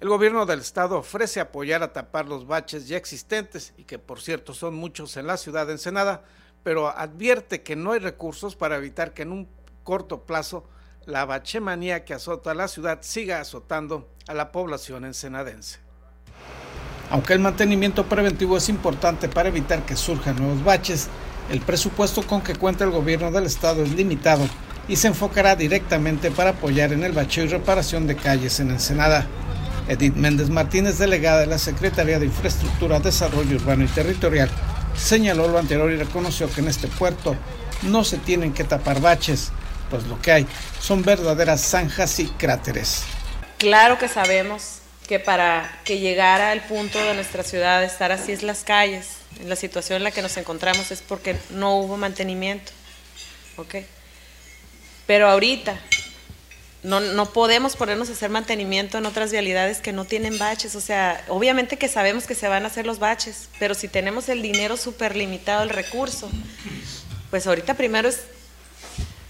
El 0.00 0.08
gobierno 0.08 0.46
del 0.46 0.58
estado 0.58 0.98
ofrece 0.98 1.38
apoyar 1.38 1.84
a 1.84 1.92
tapar 1.92 2.26
los 2.26 2.44
baches 2.44 2.88
ya 2.88 2.96
existentes 2.96 3.72
y 3.78 3.84
que 3.84 4.00
por 4.00 4.20
cierto 4.20 4.52
son 4.52 4.74
muchos 4.74 5.16
en 5.16 5.28
la 5.28 5.36
ciudad 5.36 5.64
de 5.68 5.74
Ensenada, 5.74 6.24
pero 6.64 6.88
advierte 6.88 7.62
que 7.62 7.76
no 7.76 7.92
hay 7.92 8.00
recursos 8.00 8.56
para 8.56 8.78
evitar 8.78 9.14
que 9.14 9.22
en 9.22 9.30
un 9.30 9.48
corto 9.84 10.24
plazo 10.24 10.64
la 11.06 11.24
bachemanía 11.24 12.04
que 12.04 12.14
azota 12.14 12.52
la 12.52 12.66
ciudad 12.66 12.98
siga 13.02 13.40
azotando 13.40 14.08
a 14.26 14.34
la 14.34 14.50
población 14.50 15.04
ensenadense. 15.04 15.78
Aunque 17.10 17.32
el 17.32 17.38
mantenimiento 17.38 18.06
preventivo 18.06 18.56
es 18.56 18.68
importante 18.68 19.28
para 19.28 19.50
evitar 19.50 19.86
que 19.86 19.94
surjan 19.94 20.36
nuevos 20.36 20.64
baches, 20.64 21.08
el 21.48 21.60
presupuesto 21.60 22.26
con 22.26 22.42
que 22.42 22.54
cuenta 22.54 22.84
el 22.84 22.90
gobierno 22.90 23.30
del 23.30 23.46
estado 23.46 23.82
es 23.82 23.90
limitado 23.92 24.46
y 24.88 24.96
se 24.96 25.08
enfocará 25.08 25.56
directamente 25.56 26.30
para 26.30 26.50
apoyar 26.50 26.92
en 26.92 27.04
el 27.04 27.12
bacheo 27.12 27.44
y 27.44 27.48
reparación 27.48 28.06
de 28.06 28.16
calles 28.16 28.60
en 28.60 28.70
Ensenada. 28.70 29.26
Edith 29.88 30.14
Méndez 30.14 30.50
Martínez, 30.50 30.98
delegada 30.98 31.40
de 31.40 31.46
la 31.46 31.58
Secretaría 31.58 32.18
de 32.18 32.26
Infraestructura, 32.26 33.00
Desarrollo 33.00 33.56
Urbano 33.56 33.84
y 33.84 33.88
Territorial, 33.88 34.48
señaló 34.96 35.48
lo 35.48 35.58
anterior 35.58 35.90
y 35.90 35.96
reconoció 35.96 36.50
que 36.50 36.60
en 36.60 36.68
este 36.68 36.88
puerto 36.88 37.36
no 37.82 38.04
se 38.04 38.18
tienen 38.18 38.52
que 38.52 38.64
tapar 38.64 39.00
baches, 39.00 39.50
pues 39.88 40.04
lo 40.04 40.20
que 40.20 40.32
hay 40.32 40.46
son 40.80 41.02
verdaderas 41.02 41.60
zanjas 41.62 42.18
y 42.20 42.26
cráteres. 42.26 43.04
Claro 43.58 43.98
que 43.98 44.08
sabemos 44.08 44.78
que 45.08 45.18
para 45.18 45.70
que 45.84 45.98
llegara 45.98 46.50
al 46.50 46.62
punto 46.62 46.98
de 46.98 47.14
nuestra 47.14 47.42
ciudad 47.42 47.80
de 47.80 47.86
estar 47.86 48.12
así 48.12 48.32
es 48.32 48.42
las 48.42 48.62
calles, 48.62 49.19
en 49.38 49.48
la 49.48 49.56
situación 49.56 49.98
en 49.98 50.04
la 50.04 50.10
que 50.10 50.22
nos 50.22 50.36
encontramos 50.36 50.90
es 50.90 51.02
porque 51.02 51.36
no 51.50 51.76
hubo 51.78 51.96
mantenimiento. 51.96 52.72
¿Ok? 53.56 53.76
Pero 55.06 55.28
ahorita 55.28 55.78
no, 56.82 57.00
no 57.00 57.32
podemos 57.32 57.76
ponernos 57.76 58.08
a 58.08 58.12
hacer 58.12 58.30
mantenimiento 58.30 58.98
en 58.98 59.06
otras 59.06 59.30
vialidades 59.30 59.78
que 59.78 59.92
no 59.92 60.04
tienen 60.04 60.38
baches. 60.38 60.74
O 60.76 60.80
sea, 60.80 61.24
obviamente 61.28 61.76
que 61.76 61.88
sabemos 61.88 62.26
que 62.26 62.34
se 62.34 62.48
van 62.48 62.64
a 62.64 62.68
hacer 62.68 62.86
los 62.86 62.98
baches, 62.98 63.48
pero 63.58 63.74
si 63.74 63.88
tenemos 63.88 64.28
el 64.28 64.42
dinero 64.42 64.76
súper 64.76 65.16
limitado, 65.16 65.62
el 65.62 65.70
recurso, 65.70 66.30
pues 67.30 67.46
ahorita 67.46 67.74
primero 67.74 68.08
es 68.08 68.20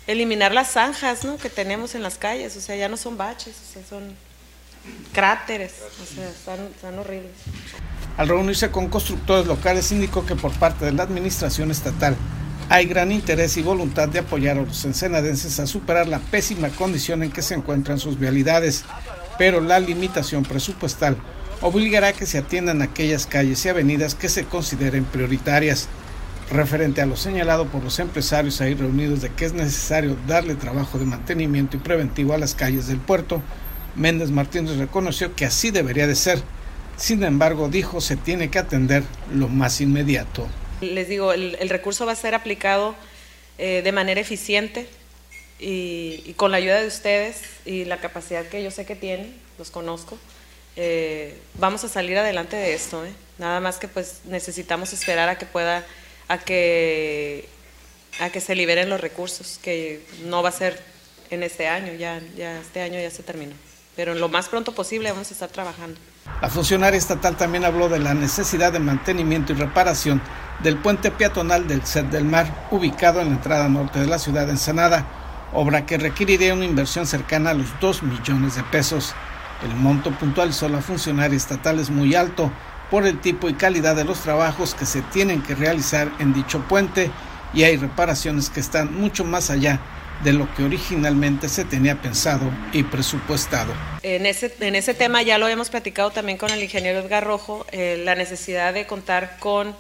eliminar 0.07 0.53
las 0.53 0.73
zanjas 0.73 1.25
¿no? 1.25 1.39
que 1.39 1.51
tenemos 1.51 1.95
en 1.95 2.03
las 2.03 2.19
calles. 2.19 2.57
O 2.57 2.61
sea, 2.61 2.77
ya 2.77 2.89
no 2.89 2.97
son 2.97 3.17
baches, 3.17 3.55
o 3.69 3.73
sea, 3.73 3.83
son 3.89 4.15
cráteres, 5.13 5.75
o 6.03 6.15
sea, 6.15 6.29
están, 6.29 6.99
horribles. 6.99 7.33
Al 8.17 8.29
reunirse 8.29 8.71
con 8.71 8.89
constructores 8.89 9.47
locales, 9.47 9.93
indicó 9.93 10.27
que 10.27 10.37
por 10.37 10.53
parte 10.53 10.85
de 10.85 10.93
la 10.93 11.05
administración 11.05 11.71
estatal 11.71 12.17
hay 12.69 12.87
gran 12.87 13.11
interés 13.11 13.57
y 13.57 13.63
voluntad 13.63 14.09
de 14.09 14.21
apoyar 14.21 14.57
a 14.57 14.63
los 14.63 14.85
ensenadenses 14.85 15.59
a 15.59 15.67
superar 15.67 16.07
la 16.07 16.21
pésima 16.21 16.69
condición 16.69 17.23
en 17.23 17.33
que 17.33 17.43
se 17.43 17.55
encuentran 17.55 17.99
sus 17.99 18.19
vialidades, 18.19 18.85
pero 19.39 19.61
la 19.61 19.81
limitación 19.81 20.45
presupuestal 20.45 21.17
obligará 21.63 22.09
a 22.09 22.13
que 22.13 22.27
se 22.27 22.39
atiendan 22.39 22.81
aquellas 22.81 23.27
calles 23.27 23.65
y 23.65 23.69
avenidas 23.69 24.15
que 24.15 24.29
se 24.29 24.45
consideren 24.45 25.05
prioritarias. 25.05 25.89
Referente 26.51 27.01
a 27.01 27.07
lo 27.07 27.17
señalado 27.17 27.67
por 27.67 27.83
los 27.83 27.99
empresarios 27.99 28.61
ahí 28.61 28.75
reunidos 28.75 29.21
de 29.21 29.31
que 29.31 29.45
es 29.45 29.53
necesario 29.53 30.17
darle 30.27 30.55
trabajo 30.55 30.99
de 30.99 31.07
mantenimiento 31.07 31.77
y 31.77 31.81
preventivo 31.81 32.35
a 32.35 32.39
las 32.39 32.55
calles 32.55 32.87
del 32.87 32.99
puerto, 32.99 33.43
Méndez 33.97 34.31
Martínez 34.31 34.77
reconoció 34.77 35.35
que 35.35 35.45
así 35.45 35.71
debería 35.71 36.07
de 36.07 36.15
ser. 36.15 36.41
Sin 37.01 37.25
embargo, 37.25 37.69
dijo 37.69 38.03
se 38.03 38.17
tiene 38.17 38.51
que 38.51 38.59
atender 38.59 39.03
lo 39.33 39.49
más 39.49 39.81
inmediato. 39.81 40.47
Les 40.83 41.09
digo, 41.09 41.33
el, 41.33 41.69
recurso 41.71 42.05
va 42.05 42.13
a 42.13 42.17
ser 42.17 42.35
aplicado 42.35 42.95
eh, 43.57 43.81
de 43.83 43.91
manera 43.91 44.21
eficiente 44.21 44.87
y, 45.59 46.35
con 46.37 46.51
la 46.51 46.59
ayuda 46.59 46.79
de 46.79 46.87
ustedes 46.87 47.41
y 47.65 47.87
la 47.87 48.01
capacidad 48.01 48.45
que 48.47 48.63
yo 48.63 48.71
sé 48.71 48.85
que 48.85 48.97
tienen, 48.97 49.35
los 49.59 49.71
conozco. 49.71 50.19
Eh, 50.77 51.39
vamos 51.55 51.85
a 51.85 51.89
salir 51.89 52.19
adelante 52.19 52.57
de 52.57 52.75
esto. 52.75 53.03
¿eh? 53.07 53.13
Nada 53.39 53.61
más 53.61 53.79
que 53.79 53.89
pues 53.89 54.21
necesitamos 54.27 54.93
esperar 54.93 55.31
a 55.31 55.39
que 55.39 55.47
pueda, 55.47 55.87
a 56.29 56.37
que, 56.37 57.49
a 58.21 58.29
que 58.29 58.43
se 58.43 58.55
liberen 58.55 58.91
los 58.91 59.01
recursos, 59.01 59.59
que 59.63 60.03
no 60.27 60.43
va 60.43 60.51
a 60.51 60.53
ser 60.53 60.79
en 61.31 61.45
este 61.45 61.67
año, 61.67 61.95
ya, 61.95 62.21
ya 62.37 62.61
este 62.61 62.83
año 62.83 63.01
ya 63.01 63.11
se 63.11 63.23
terminó 63.23 63.55
pero 64.01 64.15
lo 64.15 64.31
más 64.31 64.49
pronto 64.49 64.73
posible 64.73 65.13
vamos 65.13 65.29
a 65.29 65.35
estar 65.35 65.51
trabajando. 65.51 66.01
La 66.41 66.49
funcionaria 66.49 66.97
estatal 66.97 67.37
también 67.37 67.67
habló 67.67 67.91
de 67.91 67.99
la 67.99 68.15
necesidad 68.15 68.73
de 68.73 68.79
mantenimiento 68.79 69.53
y 69.53 69.57
reparación 69.57 70.23
del 70.63 70.79
puente 70.79 71.11
peatonal 71.11 71.69
del 71.69 71.85
Set 71.85 72.07
del 72.07 72.25
Mar, 72.25 72.67
ubicado 72.71 73.21
en 73.21 73.29
la 73.29 73.35
entrada 73.35 73.69
norte 73.69 73.99
de 73.99 74.07
la 74.07 74.19
ciudad 74.19 74.47
de 74.47 74.53
Ensenada, 74.53 75.05
obra 75.53 75.85
que 75.85 75.99
requeriría 75.99 76.55
una 76.55 76.65
inversión 76.65 77.07
cercana 77.07 77.51
a 77.51 77.55
los 77.55 77.79
2 77.79 78.03
millones 78.05 78.57
de 78.57 78.63
pesos. 78.63 79.15
El 79.63 79.77
monto 79.77 80.13
puntualizó 80.13 80.71
la 80.71 80.81
funcionaria 80.81 81.37
estatal 81.37 81.79
es 81.79 81.91
muy 81.91 82.15
alto 82.15 82.51
por 82.91 83.07
el 83.07 83.21
tipo 83.21 83.51
y 83.51 83.53
calidad 83.53 83.97
de 83.97 84.05
los 84.05 84.21
trabajos 84.21 84.75
que 84.75 84.87
se 84.87 85.03
tienen 85.03 85.43
que 85.43 85.55
realizar 85.55 86.11
en 86.21 86.33
dicho 86.33 86.61
puente 86.61 87.11
y 87.53 87.65
hay 87.65 87.77
reparaciones 87.77 88.49
que 88.49 88.61
están 88.61 88.99
mucho 88.99 89.27
más 89.27 89.51
allá 89.51 89.79
de 90.23 90.33
lo 90.33 90.53
que 90.55 90.65
originalmente 90.65 91.49
se 91.49 91.65
tenía 91.65 92.01
pensado 92.01 92.51
y 92.73 92.83
presupuestado. 92.83 93.73
En 94.03 94.27
ese, 94.27 94.55
en 94.61 94.75
ese 94.75 94.95
tema 94.95 95.23
ya 95.23 95.39
lo 95.39 95.49
hemos 95.49 95.71
platicado 95.71 96.11
también 96.11 96.39
con 96.39 96.51
el 96.51 96.63
ingeniero 96.63 97.01
Edgar 97.01 97.25
Rojo, 97.25 97.67
eh, 97.73 98.01
la 98.05 98.15
necesidad 98.15 98.75
de 98.75 98.87
contar 98.87 99.39
con 99.39 99.75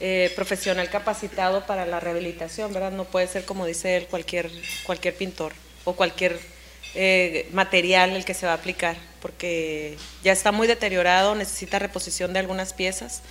eh, 0.00 0.32
profesional 0.34 0.90
capacitado 0.90 1.66
para 1.66 1.86
la 1.86 2.00
rehabilitación, 2.00 2.72
¿verdad? 2.72 2.92
No 2.92 3.04
puede 3.04 3.28
ser, 3.28 3.44
como 3.44 3.64
dice 3.66 3.96
él, 3.96 4.06
cualquier, 4.06 4.50
cualquier 4.84 5.14
pintor 5.14 5.52
o 5.84 5.94
cualquier 5.94 6.38
eh, 6.96 7.48
material 7.52 8.10
el 8.10 8.24
que 8.24 8.34
se 8.34 8.46
va 8.46 8.52
a 8.52 8.56
aplicar, 8.56 8.96
porque 9.22 9.96
ya 10.22 10.32
está 10.32 10.52
muy 10.52 10.66
deteriorado, 10.66 11.34
necesita 11.34 11.78
reposición 11.78 12.32
de 12.32 12.40
algunas 12.40 12.72
piezas 12.72 13.22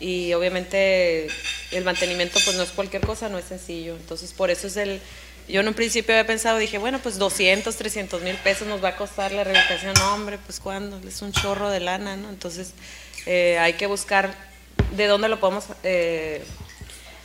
y 0.00 0.32
obviamente 0.34 1.28
el 1.70 1.84
mantenimiento 1.84 2.38
pues 2.44 2.56
no 2.56 2.62
es 2.64 2.70
cualquier 2.70 3.06
cosa, 3.06 3.28
no 3.28 3.38
es 3.38 3.46
sencillo. 3.46 3.96
Entonces 3.96 4.32
por 4.32 4.50
eso 4.50 4.66
es 4.66 4.76
el 4.76 5.00
yo 5.48 5.60
en 5.60 5.68
un 5.68 5.74
principio 5.74 6.14
había 6.14 6.26
pensado, 6.26 6.58
dije, 6.58 6.78
bueno, 6.78 6.98
pues 7.02 7.18
200, 7.18 7.74
300 7.74 8.22
mil 8.22 8.36
pesos 8.36 8.66
nos 8.68 8.82
va 8.82 8.90
a 8.90 8.96
costar 8.96 9.32
la 9.32 9.44
rehabilitación. 9.44 9.94
Hombre, 10.12 10.38
pues 10.44 10.60
cuando 10.60 11.00
es 11.06 11.22
un 11.22 11.32
chorro 11.32 11.70
de 11.70 11.80
lana, 11.80 12.16
¿no? 12.16 12.28
Entonces 12.28 12.74
eh, 13.26 13.58
hay 13.58 13.74
que 13.74 13.86
buscar 13.86 14.34
de 14.96 15.06
dónde 15.06 15.28
lo 15.28 15.40
podemos 15.40 15.64
eh, 15.82 16.44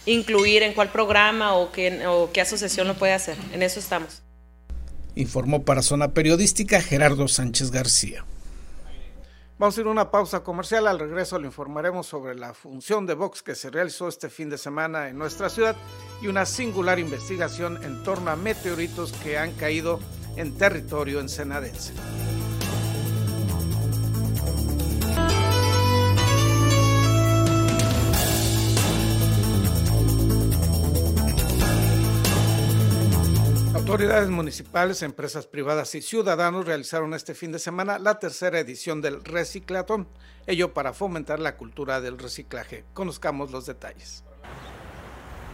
incluir, 0.06 0.64
en 0.64 0.74
cuál 0.74 0.92
programa 0.92 1.56
o 1.56 1.70
o 2.08 2.32
qué 2.32 2.42
asociación 2.42 2.88
lo 2.88 2.96
puede 2.96 3.14
hacer. 3.14 3.38
En 3.54 3.62
eso 3.62 3.80
estamos. 3.80 4.22
Informó 5.16 5.64
para 5.64 5.82
Zona 5.82 6.14
Periodística 6.14 6.82
Gerardo 6.82 7.28
Sánchez 7.28 7.72
García. 7.72 8.24
Vamos 9.60 9.76
a 9.76 9.82
ir 9.82 9.88
a 9.88 9.90
una 9.90 10.12
pausa 10.12 10.44
comercial. 10.44 10.86
Al 10.86 11.00
regreso 11.00 11.40
le 11.40 11.48
informaremos 11.48 12.06
sobre 12.06 12.36
la 12.36 12.54
función 12.54 13.08
de 13.08 13.16
Vox 13.16 13.42
que 13.42 13.56
se 13.56 13.72
realizó 13.72 14.08
este 14.08 14.30
fin 14.30 14.52
de 14.52 14.58
semana 14.60 15.10
en 15.10 15.18
nuestra 15.18 15.50
ciudad 15.50 15.76
y 16.22 16.28
una 16.28 16.46
singular 16.46 17.00
investigación 17.00 17.84
en 17.84 18.04
torno 18.04 18.30
a 18.30 18.36
meteoritos 18.36 19.14
que 19.14 19.36
han 19.40 19.54
caído 19.54 20.00
en 20.36 20.56
territorio 20.56 21.20
ensenadense. 21.20 21.94
Autoridades 33.98 34.30
municipales, 34.30 35.02
empresas 35.02 35.48
privadas 35.48 35.96
y 35.96 36.04
ciudadanos 36.04 36.68
realizaron 36.68 37.16
este 37.16 37.34
fin 37.34 37.52
de 37.52 37.58
semana 37.58 37.98
la 37.98 38.20
tercera 38.20 38.60
edición 38.60 39.02
del 39.02 39.24
Reciclatón, 39.24 40.08
ello 40.46 40.72
para 40.72 40.94
fomentar 40.94 41.40
la 41.40 41.58
cultura 41.58 42.00
del 42.00 42.20
reciclaje. 42.20 42.86
Conozcamos 42.94 43.50
los 43.50 43.66
detalles. 43.66 44.24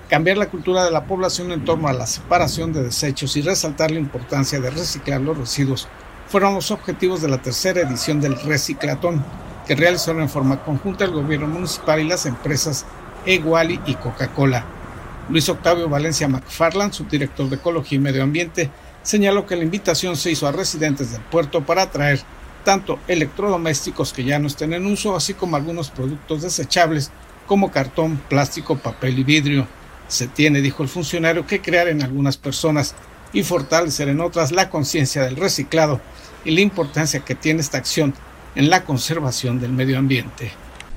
Cambiar 0.09 0.35
la 0.35 0.49
cultura 0.49 0.83
de 0.83 0.91
la 0.91 1.05
población 1.05 1.53
en 1.53 1.63
torno 1.63 1.87
a 1.87 1.93
la 1.93 2.05
separación 2.05 2.73
de 2.73 2.83
desechos 2.83 3.37
y 3.37 3.41
resaltar 3.41 3.91
la 3.91 3.99
importancia 3.99 4.59
de 4.59 4.71
reciclar 4.71 5.21
los 5.21 5.37
residuos 5.37 5.87
fueron 6.27 6.53
los 6.53 6.69
objetivos 6.69 7.21
de 7.21 7.29
la 7.29 7.41
tercera 7.41 7.79
edición 7.79 8.19
del 8.19 8.37
Reciclatón, 8.41 9.23
que 9.65 9.73
realizaron 9.73 10.21
en 10.21 10.27
forma 10.27 10.61
conjunta 10.65 11.05
el 11.05 11.11
gobierno 11.11 11.47
municipal 11.47 12.01
y 12.01 12.09
las 12.09 12.25
empresas 12.25 12.85
Eguali 13.25 13.79
y 13.85 13.95
Coca-Cola. 13.95 14.82
Luis 15.29 15.47
Octavio 15.49 15.87
Valencia 15.87 16.27
McFarland, 16.27 16.93
subdirector 16.93 17.49
de 17.49 17.55
Ecología 17.55 17.95
y 17.97 18.01
Medio 18.01 18.23
Ambiente, 18.23 18.69
señaló 19.03 19.45
que 19.45 19.55
la 19.55 19.63
invitación 19.63 20.17
se 20.17 20.31
hizo 20.31 20.47
a 20.47 20.51
residentes 20.51 21.11
del 21.11 21.21
puerto 21.21 21.65
para 21.65 21.89
traer 21.89 22.21
tanto 22.63 22.99
electrodomésticos 23.07 24.13
que 24.13 24.23
ya 24.23 24.39
no 24.39 24.47
estén 24.47 24.73
en 24.73 24.85
uso, 24.85 25.15
así 25.15 25.33
como 25.33 25.55
algunos 25.55 25.89
productos 25.89 26.41
desechables 26.41 27.11
como 27.47 27.71
cartón, 27.71 28.21
plástico, 28.29 28.77
papel 28.77 29.19
y 29.19 29.23
vidrio. 29.23 29.67
Se 30.07 30.27
tiene, 30.27 30.61
dijo 30.61 30.83
el 30.83 30.89
funcionario, 30.89 31.47
que 31.47 31.61
crear 31.61 31.87
en 31.87 32.03
algunas 32.03 32.37
personas 32.37 32.95
y 33.31 33.43
fortalecer 33.43 34.09
en 34.09 34.21
otras 34.21 34.51
la 34.51 34.69
conciencia 34.69 35.23
del 35.23 35.35
reciclado 35.35 35.99
y 36.45 36.51
la 36.51 36.61
importancia 36.61 37.21
que 37.21 37.35
tiene 37.35 37.61
esta 37.61 37.77
acción 37.77 38.13
en 38.55 38.69
la 38.69 38.83
conservación 38.83 39.59
del 39.59 39.71
medio 39.71 39.97
ambiente. 39.97 40.51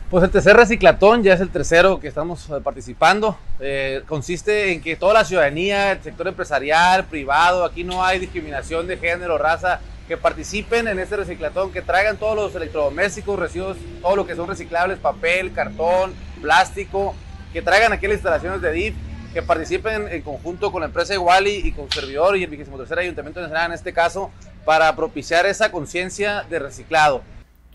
Pues 0.09 0.23
el 0.23 0.31
tercer 0.31 0.57
reciclatón 0.57 1.25
ya 1.25 1.35
es 1.35 1.41
el 1.41 1.51
tercero 1.51 1.99
que 1.99 2.07
estamos 2.07 2.49
eh, 2.49 2.61
participando. 2.63 3.37
Eh, 3.59 4.05
consiste 4.07 4.73
en 4.73 4.81
que 4.81 4.95
toda 4.95 5.13
la 5.13 5.25
ciudadanía, 5.25 5.91
el 5.91 6.03
sector 6.03 6.29
empresarial, 6.29 7.07
privado, 7.07 7.65
aquí 7.65 7.83
no 7.83 8.05
hay 8.05 8.21
discriminación 8.21 8.87
de 8.87 8.99
género, 8.99 9.37
raza, 9.37 9.81
que 10.07 10.17
participen 10.17 10.87
en 10.87 11.01
este 11.01 11.17
reciclatón, 11.17 11.73
que 11.73 11.83
traigan 11.83 12.19
todos 12.19 12.37
los 12.37 12.55
electrodomésticos, 12.55 13.37
residuos, 13.37 13.79
todo 14.01 14.15
lo 14.15 14.25
que 14.29 14.37
son 14.37 14.47
reciclables, 14.47 15.01
papel, 15.01 15.53
cartón, 15.53 16.15
plástico, 16.41 17.17
que 17.53 17.61
traigan 17.61 17.93
aquí 17.93 18.07
las 18.07 18.15
instalaciones 18.15 18.63
de 18.63 18.71
DIF, 18.71 18.95
que 19.35 19.43
participen 19.43 20.07
en 20.07 20.23
conjunto 20.23 20.71
con 20.71 20.83
la 20.83 20.87
empresa 20.87 21.15
Iguali 21.15 21.63
y 21.65 21.73
con 21.73 21.91
servidor 21.91 22.37
y 22.37 22.45
el 22.45 22.51
23 22.51 22.93
Ayuntamiento 22.97 23.41
Nacional 23.41 23.67
en 23.67 23.73
este 23.73 23.93
caso, 23.93 24.31
para 24.65 24.95
propiciar 24.95 25.47
esa 25.47 25.73
conciencia 25.73 26.45
de 26.49 26.61
reciclado. 26.61 27.23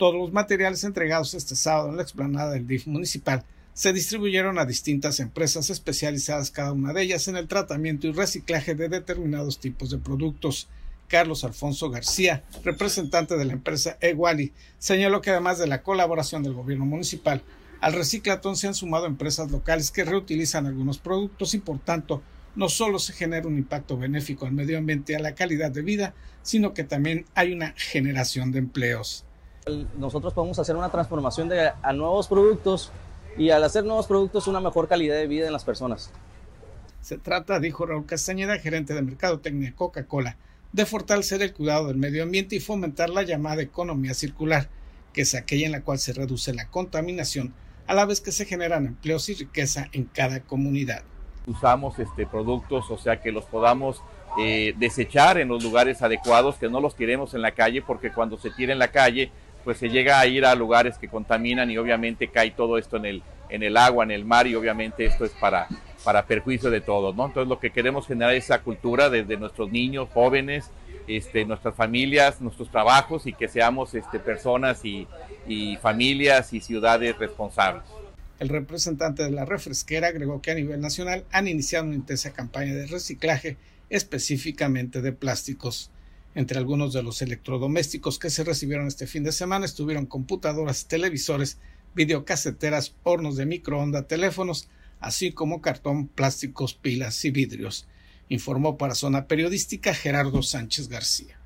Todos 0.02 0.16
los 0.16 0.32
materiales 0.32 0.82
entregados 0.82 1.32
este 1.32 1.54
sábado 1.54 1.90
en 1.90 1.96
la 1.96 2.02
explanada 2.02 2.50
del 2.50 2.66
DIF 2.66 2.88
municipal 2.88 3.44
se 3.72 3.92
distribuyeron 3.92 4.58
a 4.58 4.64
distintas 4.64 5.20
empresas 5.20 5.70
especializadas, 5.70 6.50
cada 6.50 6.72
una 6.72 6.92
de 6.92 7.02
ellas 7.02 7.28
en 7.28 7.36
el 7.36 7.46
tratamiento 7.46 8.08
y 8.08 8.12
reciclaje 8.12 8.74
de 8.74 8.88
determinados 8.88 9.60
tipos 9.60 9.90
de 9.90 9.98
productos. 9.98 10.66
Carlos 11.06 11.44
Alfonso 11.44 11.88
García, 11.88 12.42
representante 12.64 13.36
de 13.36 13.44
la 13.44 13.52
empresa 13.52 13.96
Eguali, 14.00 14.50
señaló 14.76 15.20
que 15.20 15.30
además 15.30 15.60
de 15.60 15.68
la 15.68 15.84
colaboración 15.84 16.42
del 16.42 16.54
gobierno 16.54 16.84
municipal, 16.84 17.44
al 17.80 17.92
reciclatón 17.92 18.56
se 18.56 18.66
han 18.66 18.74
sumado 18.74 19.06
empresas 19.06 19.52
locales 19.52 19.92
que 19.92 20.02
reutilizan 20.02 20.66
algunos 20.66 20.98
productos 20.98 21.54
y 21.54 21.58
por 21.58 21.78
tanto 21.78 22.24
no 22.56 22.68
solo 22.68 22.98
se 22.98 23.12
genera 23.12 23.46
un 23.46 23.56
impacto 23.56 23.96
benéfico 23.96 24.46
al 24.46 24.52
medio 24.52 24.78
ambiente 24.78 25.12
y 25.12 25.14
a 25.14 25.20
la 25.20 25.36
calidad 25.36 25.70
de 25.70 25.82
vida, 25.82 26.12
sino 26.42 26.74
que 26.74 26.82
también 26.82 27.24
hay 27.36 27.52
una 27.52 27.72
generación 27.76 28.50
de 28.50 28.58
empleos. 28.58 29.26
Nosotros 29.96 30.34
podemos 30.34 30.58
hacer 30.58 30.76
una 30.76 30.90
transformación 30.90 31.48
de, 31.48 31.70
a 31.82 31.92
nuevos 31.92 32.26
productos 32.26 32.90
y 33.36 33.50
al 33.50 33.62
hacer 33.62 33.84
nuevos 33.84 34.06
productos 34.06 34.48
una 34.48 34.60
mejor 34.60 34.88
calidad 34.88 35.14
de 35.14 35.26
vida 35.26 35.46
en 35.46 35.52
las 35.52 35.64
personas. 35.64 36.10
Se 37.00 37.18
trata, 37.18 37.60
dijo 37.60 37.86
Raúl 37.86 38.06
Castañeda, 38.06 38.58
gerente 38.58 38.94
de 38.94 39.02
Mercadotecnia 39.02 39.74
Coca-Cola, 39.74 40.36
de 40.72 40.86
fortalecer 40.86 41.42
el 41.42 41.52
cuidado 41.52 41.88
del 41.88 41.96
medio 41.96 42.22
ambiente 42.22 42.56
y 42.56 42.60
fomentar 42.60 43.10
la 43.10 43.22
llamada 43.22 43.62
economía 43.62 44.14
circular, 44.14 44.68
que 45.12 45.22
es 45.22 45.34
aquella 45.34 45.66
en 45.66 45.72
la 45.72 45.82
cual 45.82 45.98
se 45.98 46.12
reduce 46.12 46.54
la 46.54 46.68
contaminación 46.68 47.54
a 47.86 47.94
la 47.94 48.04
vez 48.04 48.20
que 48.20 48.32
se 48.32 48.46
generan 48.46 48.86
empleos 48.86 49.28
y 49.28 49.34
riqueza 49.34 49.88
en 49.92 50.04
cada 50.04 50.40
comunidad. 50.40 51.02
Usamos 51.46 51.98
este, 51.98 52.26
productos, 52.26 52.90
o 52.90 52.98
sea, 52.98 53.20
que 53.20 53.32
los 53.32 53.44
podamos 53.44 54.02
eh, 54.38 54.74
desechar 54.78 55.38
en 55.38 55.48
los 55.48 55.62
lugares 55.62 56.00
adecuados, 56.02 56.56
que 56.56 56.70
no 56.70 56.80
los 56.80 56.94
tiremos 56.94 57.34
en 57.34 57.42
la 57.42 57.52
calle, 57.52 57.82
porque 57.82 58.12
cuando 58.12 58.38
se 58.38 58.50
tira 58.50 58.72
en 58.72 58.78
la 58.78 58.88
calle, 58.88 59.30
pues 59.64 59.78
se 59.78 59.88
llega 59.88 60.20
a 60.20 60.26
ir 60.26 60.44
a 60.44 60.54
lugares 60.54 60.98
que 60.98 61.08
contaminan 61.08 61.70
y 61.70 61.78
obviamente 61.78 62.28
cae 62.28 62.50
todo 62.50 62.78
esto 62.78 62.96
en 62.96 63.06
el, 63.06 63.22
en 63.48 63.62
el 63.62 63.76
agua, 63.76 64.04
en 64.04 64.10
el 64.10 64.24
mar 64.24 64.46
y 64.46 64.54
obviamente 64.54 65.04
esto 65.04 65.24
es 65.24 65.32
para, 65.32 65.68
para 66.04 66.26
perjuicio 66.26 66.70
de 66.70 66.80
todos, 66.80 67.14
¿no? 67.14 67.26
Entonces 67.26 67.48
lo 67.48 67.60
que 67.60 67.70
queremos 67.70 68.06
generar 68.06 68.34
es 68.34 68.44
esa 68.44 68.62
cultura 68.62 69.10
desde 69.10 69.36
nuestros 69.36 69.70
niños, 69.70 70.08
jóvenes, 70.12 70.70
este, 71.06 71.44
nuestras 71.44 71.74
familias, 71.74 72.40
nuestros 72.40 72.70
trabajos 72.70 73.26
y 73.26 73.32
que 73.32 73.48
seamos 73.48 73.94
este, 73.94 74.18
personas 74.18 74.84
y, 74.84 75.06
y 75.46 75.76
familias 75.76 76.52
y 76.52 76.60
ciudades 76.60 77.18
responsables. 77.18 77.84
El 78.38 78.48
representante 78.48 79.22
de 79.22 79.30
la 79.30 79.44
refresquera 79.44 80.08
agregó 80.08 80.42
que 80.42 80.50
a 80.50 80.54
nivel 80.56 80.80
nacional 80.80 81.24
han 81.30 81.46
iniciado 81.46 81.86
una 81.86 81.94
intensa 81.94 82.32
campaña 82.32 82.74
de 82.74 82.86
reciclaje 82.86 83.56
específicamente 83.88 85.00
de 85.00 85.12
plásticos. 85.12 85.91
Entre 86.34 86.58
algunos 86.58 86.92
de 86.94 87.02
los 87.02 87.20
electrodomésticos 87.20 88.18
que 88.18 88.30
se 88.30 88.44
recibieron 88.44 88.86
este 88.86 89.06
fin 89.06 89.22
de 89.22 89.32
semana 89.32 89.66
estuvieron 89.66 90.06
computadoras, 90.06 90.86
televisores, 90.86 91.58
videocaseteras, 91.94 92.94
hornos 93.02 93.36
de 93.36 93.44
microondas, 93.44 94.08
teléfonos, 94.08 94.68
así 94.98 95.32
como 95.32 95.60
cartón, 95.60 96.08
plásticos, 96.08 96.74
pilas 96.74 97.22
y 97.26 97.30
vidrios, 97.30 97.86
informó 98.28 98.78
para 98.78 98.94
Zona 98.94 99.26
Periodística 99.26 99.92
Gerardo 99.92 100.42
Sánchez 100.42 100.88
García. 100.88 101.38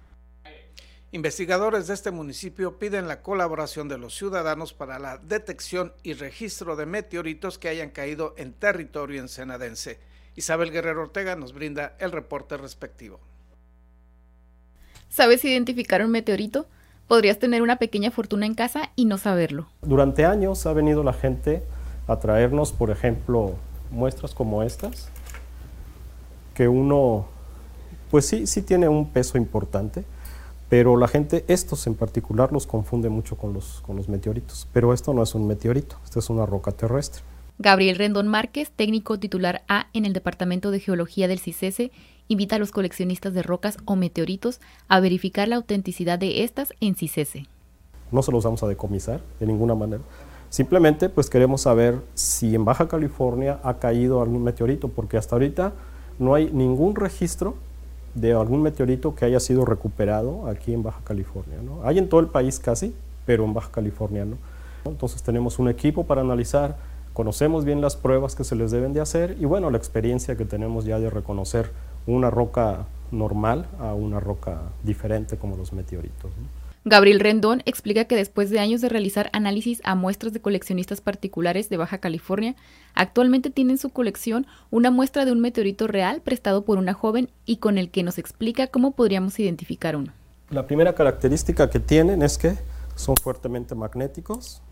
Investigadores 1.10 1.86
de 1.86 1.94
este 1.94 2.10
municipio 2.10 2.78
piden 2.78 3.08
la 3.08 3.22
colaboración 3.22 3.88
de 3.88 3.98
los 3.98 4.14
ciudadanos 4.14 4.72
para 4.72 4.98
la 4.98 5.18
detección 5.18 5.94
y 6.02 6.12
registro 6.12 6.76
de 6.76 6.86
meteoritos 6.86 7.58
que 7.58 7.68
hayan 7.68 7.90
caído 7.90 8.34
en 8.36 8.52
territorio 8.52 9.20
ensenadense. 9.20 9.98
Isabel 10.34 10.70
Guerrero 10.70 11.02
Ortega 11.02 11.34
nos 11.34 11.54
brinda 11.54 11.96
el 11.98 12.12
reporte 12.12 12.56
respectivo. 12.56 13.20
¿Sabes 15.08 15.44
identificar 15.44 16.04
un 16.04 16.10
meteorito? 16.10 16.66
Podrías 17.06 17.38
tener 17.38 17.62
una 17.62 17.76
pequeña 17.76 18.10
fortuna 18.10 18.46
en 18.46 18.54
casa 18.54 18.90
y 18.96 19.04
no 19.04 19.18
saberlo. 19.18 19.68
Durante 19.82 20.24
años 20.24 20.66
ha 20.66 20.72
venido 20.72 21.02
la 21.02 21.12
gente 21.12 21.62
a 22.08 22.16
traernos, 22.18 22.72
por 22.72 22.90
ejemplo, 22.90 23.54
muestras 23.90 24.34
como 24.34 24.62
estas, 24.62 25.08
que 26.54 26.68
uno, 26.68 27.26
pues 28.10 28.26
sí, 28.26 28.46
sí 28.46 28.62
tiene 28.62 28.88
un 28.88 29.10
peso 29.10 29.38
importante, 29.38 30.04
pero 30.68 30.96
la 30.96 31.06
gente, 31.06 31.44
estos 31.48 31.86
en 31.86 31.94
particular, 31.94 32.52
los 32.52 32.66
confunde 32.66 33.08
mucho 33.08 33.36
con 33.36 33.52
los, 33.52 33.80
con 33.82 33.96
los 33.96 34.08
meteoritos. 34.08 34.66
Pero 34.72 34.92
esto 34.92 35.14
no 35.14 35.22
es 35.22 35.34
un 35.34 35.46
meteorito, 35.46 35.96
esto 36.04 36.18
es 36.18 36.28
una 36.28 36.44
roca 36.44 36.72
terrestre. 36.72 37.22
Gabriel 37.58 37.96
Rendón 37.96 38.28
Márquez, 38.28 38.70
técnico 38.74 39.18
titular 39.18 39.62
A 39.68 39.86
en 39.94 40.04
el 40.04 40.12
Departamento 40.12 40.70
de 40.70 40.80
Geología 40.80 41.28
del 41.28 41.38
CICESE, 41.38 41.90
invita 42.28 42.56
a 42.56 42.58
los 42.58 42.70
coleccionistas 42.70 43.34
de 43.34 43.42
rocas 43.42 43.78
o 43.84 43.96
meteoritos 43.96 44.60
a 44.88 45.00
verificar 45.00 45.48
la 45.48 45.56
autenticidad 45.56 46.18
de 46.18 46.44
estas 46.44 46.72
en 46.80 46.94
CICESE. 46.94 47.46
No 48.12 48.22
se 48.22 48.32
los 48.32 48.44
vamos 48.44 48.62
a 48.62 48.68
decomisar 48.68 49.20
de 49.40 49.46
ninguna 49.46 49.74
manera. 49.74 50.02
Simplemente 50.48 51.08
pues 51.08 51.28
queremos 51.28 51.62
saber 51.62 52.00
si 52.14 52.54
en 52.54 52.64
Baja 52.64 52.88
California 52.88 53.58
ha 53.62 53.74
caído 53.74 54.22
algún 54.22 54.42
meteorito, 54.44 54.88
porque 54.88 55.16
hasta 55.16 55.34
ahorita 55.34 55.72
no 56.18 56.34
hay 56.34 56.50
ningún 56.52 56.94
registro 56.94 57.56
de 58.14 58.32
algún 58.32 58.62
meteorito 58.62 59.14
que 59.14 59.24
haya 59.24 59.40
sido 59.40 59.64
recuperado 59.64 60.46
aquí 60.48 60.72
en 60.72 60.82
Baja 60.82 61.00
California. 61.04 61.58
¿no? 61.62 61.82
Hay 61.82 61.98
en 61.98 62.08
todo 62.08 62.20
el 62.20 62.28
país 62.28 62.58
casi, 62.58 62.94
pero 63.26 63.44
en 63.44 63.52
Baja 63.52 63.70
California 63.70 64.24
no. 64.24 64.36
Entonces 64.84 65.22
tenemos 65.22 65.58
un 65.58 65.68
equipo 65.68 66.04
para 66.04 66.22
analizar, 66.22 66.76
conocemos 67.12 67.64
bien 67.64 67.80
las 67.80 67.96
pruebas 67.96 68.34
que 68.34 68.44
se 68.44 68.56
les 68.56 68.70
deben 68.70 68.92
de 68.92 69.00
hacer 69.00 69.36
y 69.40 69.44
bueno, 69.44 69.70
la 69.70 69.78
experiencia 69.78 70.36
que 70.36 70.44
tenemos 70.44 70.84
ya 70.84 70.98
de 70.98 71.10
reconocer 71.10 71.70
una 72.06 72.30
roca 72.30 72.86
normal 73.10 73.66
a 73.78 73.94
una 73.94 74.20
roca 74.20 74.60
diferente 74.82 75.36
como 75.36 75.56
los 75.56 75.72
meteoritos. 75.72 76.32
Gabriel 76.88 77.18
Rendón 77.18 77.62
explica 77.66 78.04
que 78.04 78.14
después 78.14 78.48
de 78.48 78.60
años 78.60 78.80
de 78.80 78.88
realizar 78.88 79.28
análisis 79.32 79.80
a 79.82 79.96
muestras 79.96 80.32
de 80.32 80.40
coleccionistas 80.40 81.00
particulares 81.00 81.68
de 81.68 81.76
Baja 81.76 81.98
California, 81.98 82.54
actualmente 82.94 83.50
tiene 83.50 83.72
en 83.72 83.78
su 83.78 83.90
colección 83.90 84.46
una 84.70 84.92
muestra 84.92 85.24
de 85.24 85.32
un 85.32 85.40
meteorito 85.40 85.88
real 85.88 86.20
prestado 86.20 86.64
por 86.64 86.78
una 86.78 86.94
joven 86.94 87.28
y 87.44 87.56
con 87.56 87.76
el 87.76 87.90
que 87.90 88.04
nos 88.04 88.18
explica 88.18 88.68
cómo 88.68 88.92
podríamos 88.92 89.36
identificar 89.40 89.96
uno. 89.96 90.12
La 90.50 90.68
primera 90.68 90.94
característica 90.94 91.68
que 91.70 91.80
tienen 91.80 92.22
es 92.22 92.38
que 92.38 92.54
son 92.94 93.16
fuertemente 93.16 93.74
magnéticos. 93.74 94.62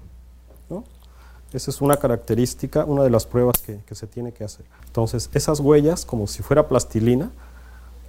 Esa 1.54 1.70
es 1.70 1.80
una 1.80 1.96
característica, 1.96 2.84
una 2.84 3.04
de 3.04 3.10
las 3.10 3.26
pruebas 3.26 3.62
que, 3.62 3.94
se 3.94 4.06
tiene 4.08 4.32
que 4.32 4.42
hacer. 4.42 4.66
Entonces, 4.86 5.30
esas 5.32 5.60
huellas, 5.60 6.04
como 6.04 6.26
si 6.26 6.42
fuera 6.42 6.68
plastilina, 6.68 7.30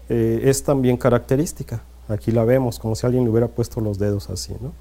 eh, 0.09 0.41
es 0.45 0.63
también 0.63 0.97
característica. 0.97 1.83
Aquí 2.07 2.31
la 2.31 2.43
vemos, 2.43 2.79
como 2.79 2.95
si 2.95 3.05
alguien 3.05 3.23
le 3.23 3.29
hubiera 3.29 3.47
puesto 3.47 3.81
los 3.81 3.99
dedos 3.99 4.31
así. 4.31 4.55
¿no? 4.59 4.73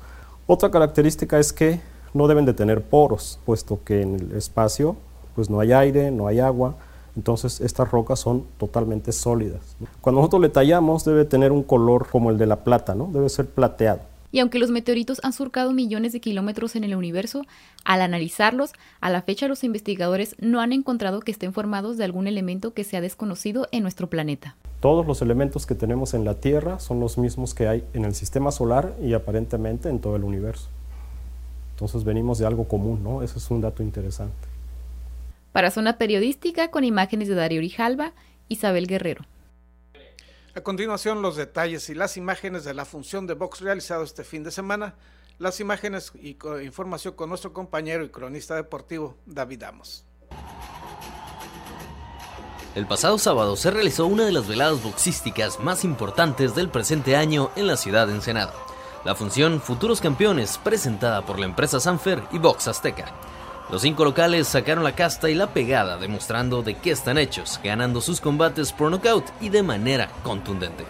Otra 0.47 0.71
característica 0.71 1.39
es 1.39 1.53
que 1.53 1.81
no 2.15 2.27
deben 2.27 2.47
de 2.47 2.55
tener 2.55 2.83
poros, 2.83 3.39
puesto 3.45 3.81
que 3.85 4.01
en 4.01 4.15
el 4.15 4.33
espacio 4.33 4.97
pues 5.35 5.51
no 5.51 5.61
hay 5.61 5.73
aire, 5.73 6.11
no 6.11 6.27
hay 6.27 6.41
agua, 6.41 6.77
entonces 7.17 7.61
estas 7.61 7.91
rocas 7.91 8.21
son 8.21 8.45
totalmente 8.57 9.13
sólidas. 9.13 9.77
Cuando 10.01 10.21
nosotros 10.21 10.41
le 10.43 10.49
tallamos 10.49 11.05
debe 11.05 11.25
tener 11.25 11.53
un 11.53 11.63
color 11.63 12.09
como 12.09 12.31
el 12.31 12.39
de 12.39 12.47
la 12.47 12.65
plata, 12.65 12.95
¿no? 12.95 13.11
debe 13.13 13.29
ser 13.29 13.47
plateado. 13.47 14.01
Y 14.35 14.41
aunque 14.41 14.59
los 14.59 14.73
meteoritos 14.73 15.21
han 15.23 15.33
surcado 15.33 15.73
millones 15.73 16.13
de 16.13 16.19
kilómetros 16.19 16.75
en 16.75 16.83
el 16.83 16.97
universo, 16.97 17.43
al 17.85 18.03
analizarlos, 18.03 18.73
a 19.01 19.09
la 19.09 19.23
fecha 19.23 19.47
los 19.47 19.63
investigadores 19.63 20.35
no 20.41 20.61
han 20.61 20.73
encontrado 20.73 21.21
que 21.21 21.31
estén 21.31 21.53
formados 21.53 21.99
de 21.99 22.03
algún 22.03 22.27
elemento 22.27 22.75
que 22.75 22.83
sea 22.83 23.01
desconocido 23.01 23.69
en 23.71 23.83
nuestro 23.83 24.11
planeta. 24.11 24.57
Todos 24.81 25.07
los 25.07 25.23
elementos 25.23 25.67
que 25.67 25.77
tenemos 25.77 26.15
en 26.15 26.25
la 26.25 26.41
Tierra 26.41 26.81
son 26.81 26.99
los 26.99 27.17
mismos 27.17 27.55
que 27.55 27.69
hay 27.69 27.85
en 27.95 28.05
el 28.05 28.13
sistema 28.17 28.51
solar 28.51 28.97
y 29.01 29.13
aparentemente 29.13 29.89
en 29.89 30.01
todo 30.01 30.17
el 30.17 30.25
universo. 30.25 30.69
Entonces 31.75 32.03
venimos 32.03 32.39
de 32.41 32.47
algo 32.47 32.67
común, 32.67 33.05
¿no? 33.05 33.23
Ese 33.23 33.39
es 33.39 33.49
un 33.53 33.61
dato 33.61 33.85
interesante. 33.85 34.35
Para 35.53 35.71
Zona 35.71 35.97
Periodística, 35.97 36.73
con 36.73 36.83
imágenes 36.83 37.29
de 37.29 37.37
Darío 37.37 37.61
Orijalba, 37.61 38.15
Isabel 38.49 38.89
Guerrero. 38.89 39.27
A 40.57 40.61
continuación, 40.61 41.21
los 41.21 41.35
detalles 41.35 41.91
y 41.91 41.95
las 41.95 42.17
imágenes 42.17 42.63
de 42.63 42.75
la 42.75 42.85
función 42.85 43.27
de 43.27 43.35
box 43.35 43.61
realizado 43.61 44.05
este 44.05 44.23
fin 44.23 44.45
de 44.45 44.53
semana. 44.53 44.95
Las 45.39 45.59
imágenes 45.59 46.13
y 46.15 46.39
información 46.63 47.15
con 47.15 47.29
nuestro 47.29 47.53
compañero 47.53 48.05
y 48.05 48.11
cronista 48.11 48.55
deportivo, 48.55 49.17
David 49.27 49.65
Amos. 49.65 50.05
El 52.77 52.87
pasado 52.87 53.19
sábado 53.19 53.57
se 53.57 53.73
realizó 53.73 54.07
una 54.07 54.27
de 54.27 54.33
las 54.33 54.47
veladas 54.47 54.81
boxísticas 54.81 55.59
más 55.59 55.85
importantes 55.85 56.55
del 56.55 56.69
presente 56.69 57.17
año 57.17 57.51
en 57.57 57.67
la 57.67 57.77
ciudad 57.77 58.07
de 58.07 58.15
Ensenada. 58.15 58.55
La 59.05 59.17
función 59.17 59.61
Futuros 59.61 60.01
Campeones, 60.01 60.59
presentada 60.59 61.27
por 61.27 61.41
la 61.41 61.47
empresa 61.47 61.81
Sanfer 61.81 62.23
y 62.31 62.39
Box 62.39 62.69
Azteca. 62.69 63.13
Los 63.75 63.83
cinco 63.83 64.05
locales 64.05 64.47
sacaron 64.47 64.85
la 64.85 64.95
casta 64.95 65.29
y 65.29 65.35
la 65.35 65.49
pegada, 65.49 65.97
demostrando 65.97 66.63
de 66.63 66.75
qué 66.75 66.93
están 66.93 67.19
hechos, 67.19 67.59
ganando 67.65 68.01
sus 68.01 68.21
combates 68.21 68.71
por 68.71 68.89
nocaut 68.89 69.25
y 69.41 69.49
de 69.49 69.65
manera 69.65 70.09
contundente. 70.23 70.85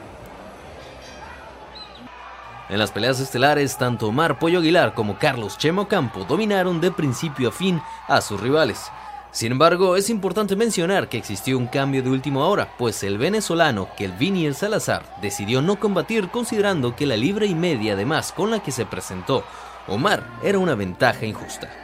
En 2.68 2.78
las 2.78 2.92
peleas 2.92 3.20
estelares, 3.20 3.78
tanto 3.78 4.08
Omar 4.08 4.38
Pollo 4.38 4.58
Aguilar 4.58 4.92
como 4.92 5.18
Carlos 5.18 5.56
Chemo 5.56 5.88
Campo 5.88 6.24
dominaron 6.24 6.78
de 6.82 6.90
principio 6.90 7.48
a 7.48 7.52
fin 7.52 7.80
a 8.06 8.20
sus 8.20 8.38
rivales. 8.38 8.90
Sin 9.30 9.52
embargo, 9.52 9.96
es 9.96 10.10
importante 10.10 10.54
mencionar 10.54 11.08
que 11.08 11.16
existió 11.16 11.56
un 11.56 11.68
cambio 11.68 12.02
de 12.02 12.10
última 12.10 12.44
hora, 12.46 12.74
pues 12.76 13.02
el 13.02 13.16
venezolano 13.16 13.88
Kelvin 13.96 14.36
El 14.44 14.54
Salazar 14.54 15.04
decidió 15.22 15.62
no 15.62 15.80
combatir 15.80 16.28
considerando 16.28 16.94
que 16.94 17.06
la 17.06 17.16
libre 17.16 17.46
y 17.46 17.54
media 17.54 17.96
de 17.96 18.04
más 18.04 18.30
con 18.30 18.50
la 18.50 18.62
que 18.62 18.72
se 18.72 18.84
presentó 18.84 19.42
Omar 19.88 20.22
era 20.42 20.58
una 20.58 20.74
ventaja 20.74 21.24
injusta. 21.24 21.83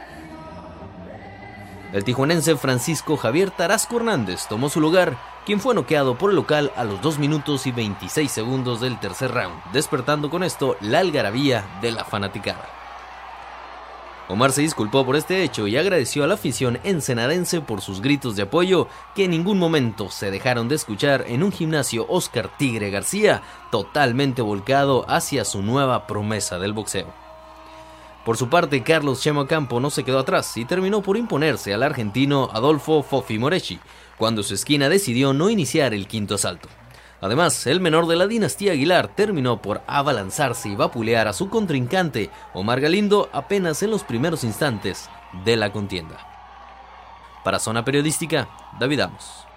El 1.93 2.05
tijuanense 2.05 2.55
Francisco 2.55 3.17
Javier 3.17 3.51
Tarasco 3.51 3.97
Hernández 3.97 4.47
tomó 4.47 4.69
su 4.69 4.79
lugar, 4.79 5.17
quien 5.45 5.59
fue 5.59 5.75
noqueado 5.75 6.17
por 6.17 6.29
el 6.29 6.37
local 6.37 6.71
a 6.77 6.85
los 6.85 7.01
2 7.01 7.19
minutos 7.19 7.67
y 7.67 7.73
26 7.73 8.31
segundos 8.31 8.79
del 8.79 8.97
tercer 8.97 9.31
round, 9.31 9.61
despertando 9.73 10.29
con 10.29 10.43
esto 10.43 10.77
la 10.79 10.99
algarabía 10.99 11.65
de 11.81 11.91
la 11.91 12.05
fanaticada. 12.05 12.69
Omar 14.29 14.53
se 14.53 14.61
disculpó 14.61 15.05
por 15.05 15.17
este 15.17 15.43
hecho 15.43 15.67
y 15.67 15.75
agradeció 15.75 16.23
a 16.23 16.27
la 16.27 16.35
afición 16.35 16.79
ensenadense 16.85 17.59
por 17.59 17.81
sus 17.81 17.99
gritos 17.99 18.37
de 18.37 18.43
apoyo 18.43 18.87
que 19.13 19.25
en 19.25 19.31
ningún 19.31 19.59
momento 19.59 20.09
se 20.09 20.31
dejaron 20.31 20.69
de 20.69 20.75
escuchar 20.75 21.25
en 21.27 21.43
un 21.43 21.51
gimnasio 21.51 22.05
Oscar 22.07 22.49
Tigre 22.57 22.89
García, 22.89 23.41
totalmente 23.69 24.41
volcado 24.41 25.05
hacia 25.09 25.43
su 25.43 25.61
nueva 25.61 26.07
promesa 26.07 26.57
del 26.57 26.71
boxeo. 26.71 27.20
Por 28.25 28.37
su 28.37 28.49
parte, 28.49 28.83
Carlos 28.83 29.21
Chemo 29.21 29.47
Campo 29.47 29.79
no 29.79 29.89
se 29.89 30.03
quedó 30.03 30.19
atrás 30.19 30.55
y 30.55 30.65
terminó 30.65 31.01
por 31.01 31.17
imponerse 31.17 31.73
al 31.73 31.81
argentino 31.81 32.49
Adolfo 32.53 33.01
Fofi 33.01 33.39
Morechi, 33.39 33.79
cuando 34.17 34.43
su 34.43 34.53
esquina 34.53 34.89
decidió 34.89 35.33
no 35.33 35.49
iniciar 35.49 35.95
el 35.95 36.07
quinto 36.07 36.35
asalto. 36.35 36.69
Además, 37.19 37.65
el 37.67 37.79
menor 37.79 38.07
de 38.07 38.15
la 38.15 38.27
dinastía 38.27 38.73
Aguilar 38.73 39.07
terminó 39.07 39.61
por 39.61 39.81
abalanzarse 39.87 40.69
y 40.69 40.75
vapulear 40.75 41.27
a 41.27 41.33
su 41.33 41.49
contrincante, 41.49 42.29
Omar 42.53 42.79
Galindo, 42.79 43.29
apenas 43.33 43.81
en 43.81 43.91
los 43.91 44.03
primeros 44.03 44.43
instantes 44.43 45.09
de 45.43 45.55
la 45.55 45.71
contienda. 45.71 46.27
Para 47.43 47.59
Zona 47.59 47.83
Periodística, 47.83 48.49
David 48.79 49.01
Amos. 49.01 49.50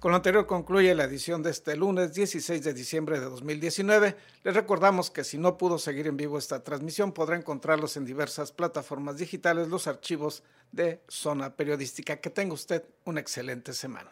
Con 0.00 0.12
lo 0.12 0.16
anterior 0.16 0.46
concluye 0.46 0.94
la 0.94 1.04
edición 1.04 1.42
de 1.42 1.50
este 1.50 1.76
lunes 1.76 2.14
16 2.14 2.64
de 2.64 2.72
diciembre 2.72 3.20
de 3.20 3.26
2019. 3.26 4.16
Les 4.44 4.54
recordamos 4.54 5.10
que 5.10 5.24
si 5.24 5.36
no 5.36 5.58
pudo 5.58 5.78
seguir 5.78 6.06
en 6.06 6.16
vivo 6.16 6.38
esta 6.38 6.64
transmisión, 6.64 7.12
podrá 7.12 7.36
encontrarlos 7.36 7.98
en 7.98 8.06
diversas 8.06 8.50
plataformas 8.50 9.18
digitales, 9.18 9.68
los 9.68 9.86
archivos 9.86 10.42
de 10.72 11.02
Zona 11.06 11.54
Periodística. 11.54 12.16
Que 12.16 12.30
tenga 12.30 12.54
usted 12.54 12.82
una 13.04 13.20
excelente 13.20 13.74
semana. 13.74 14.10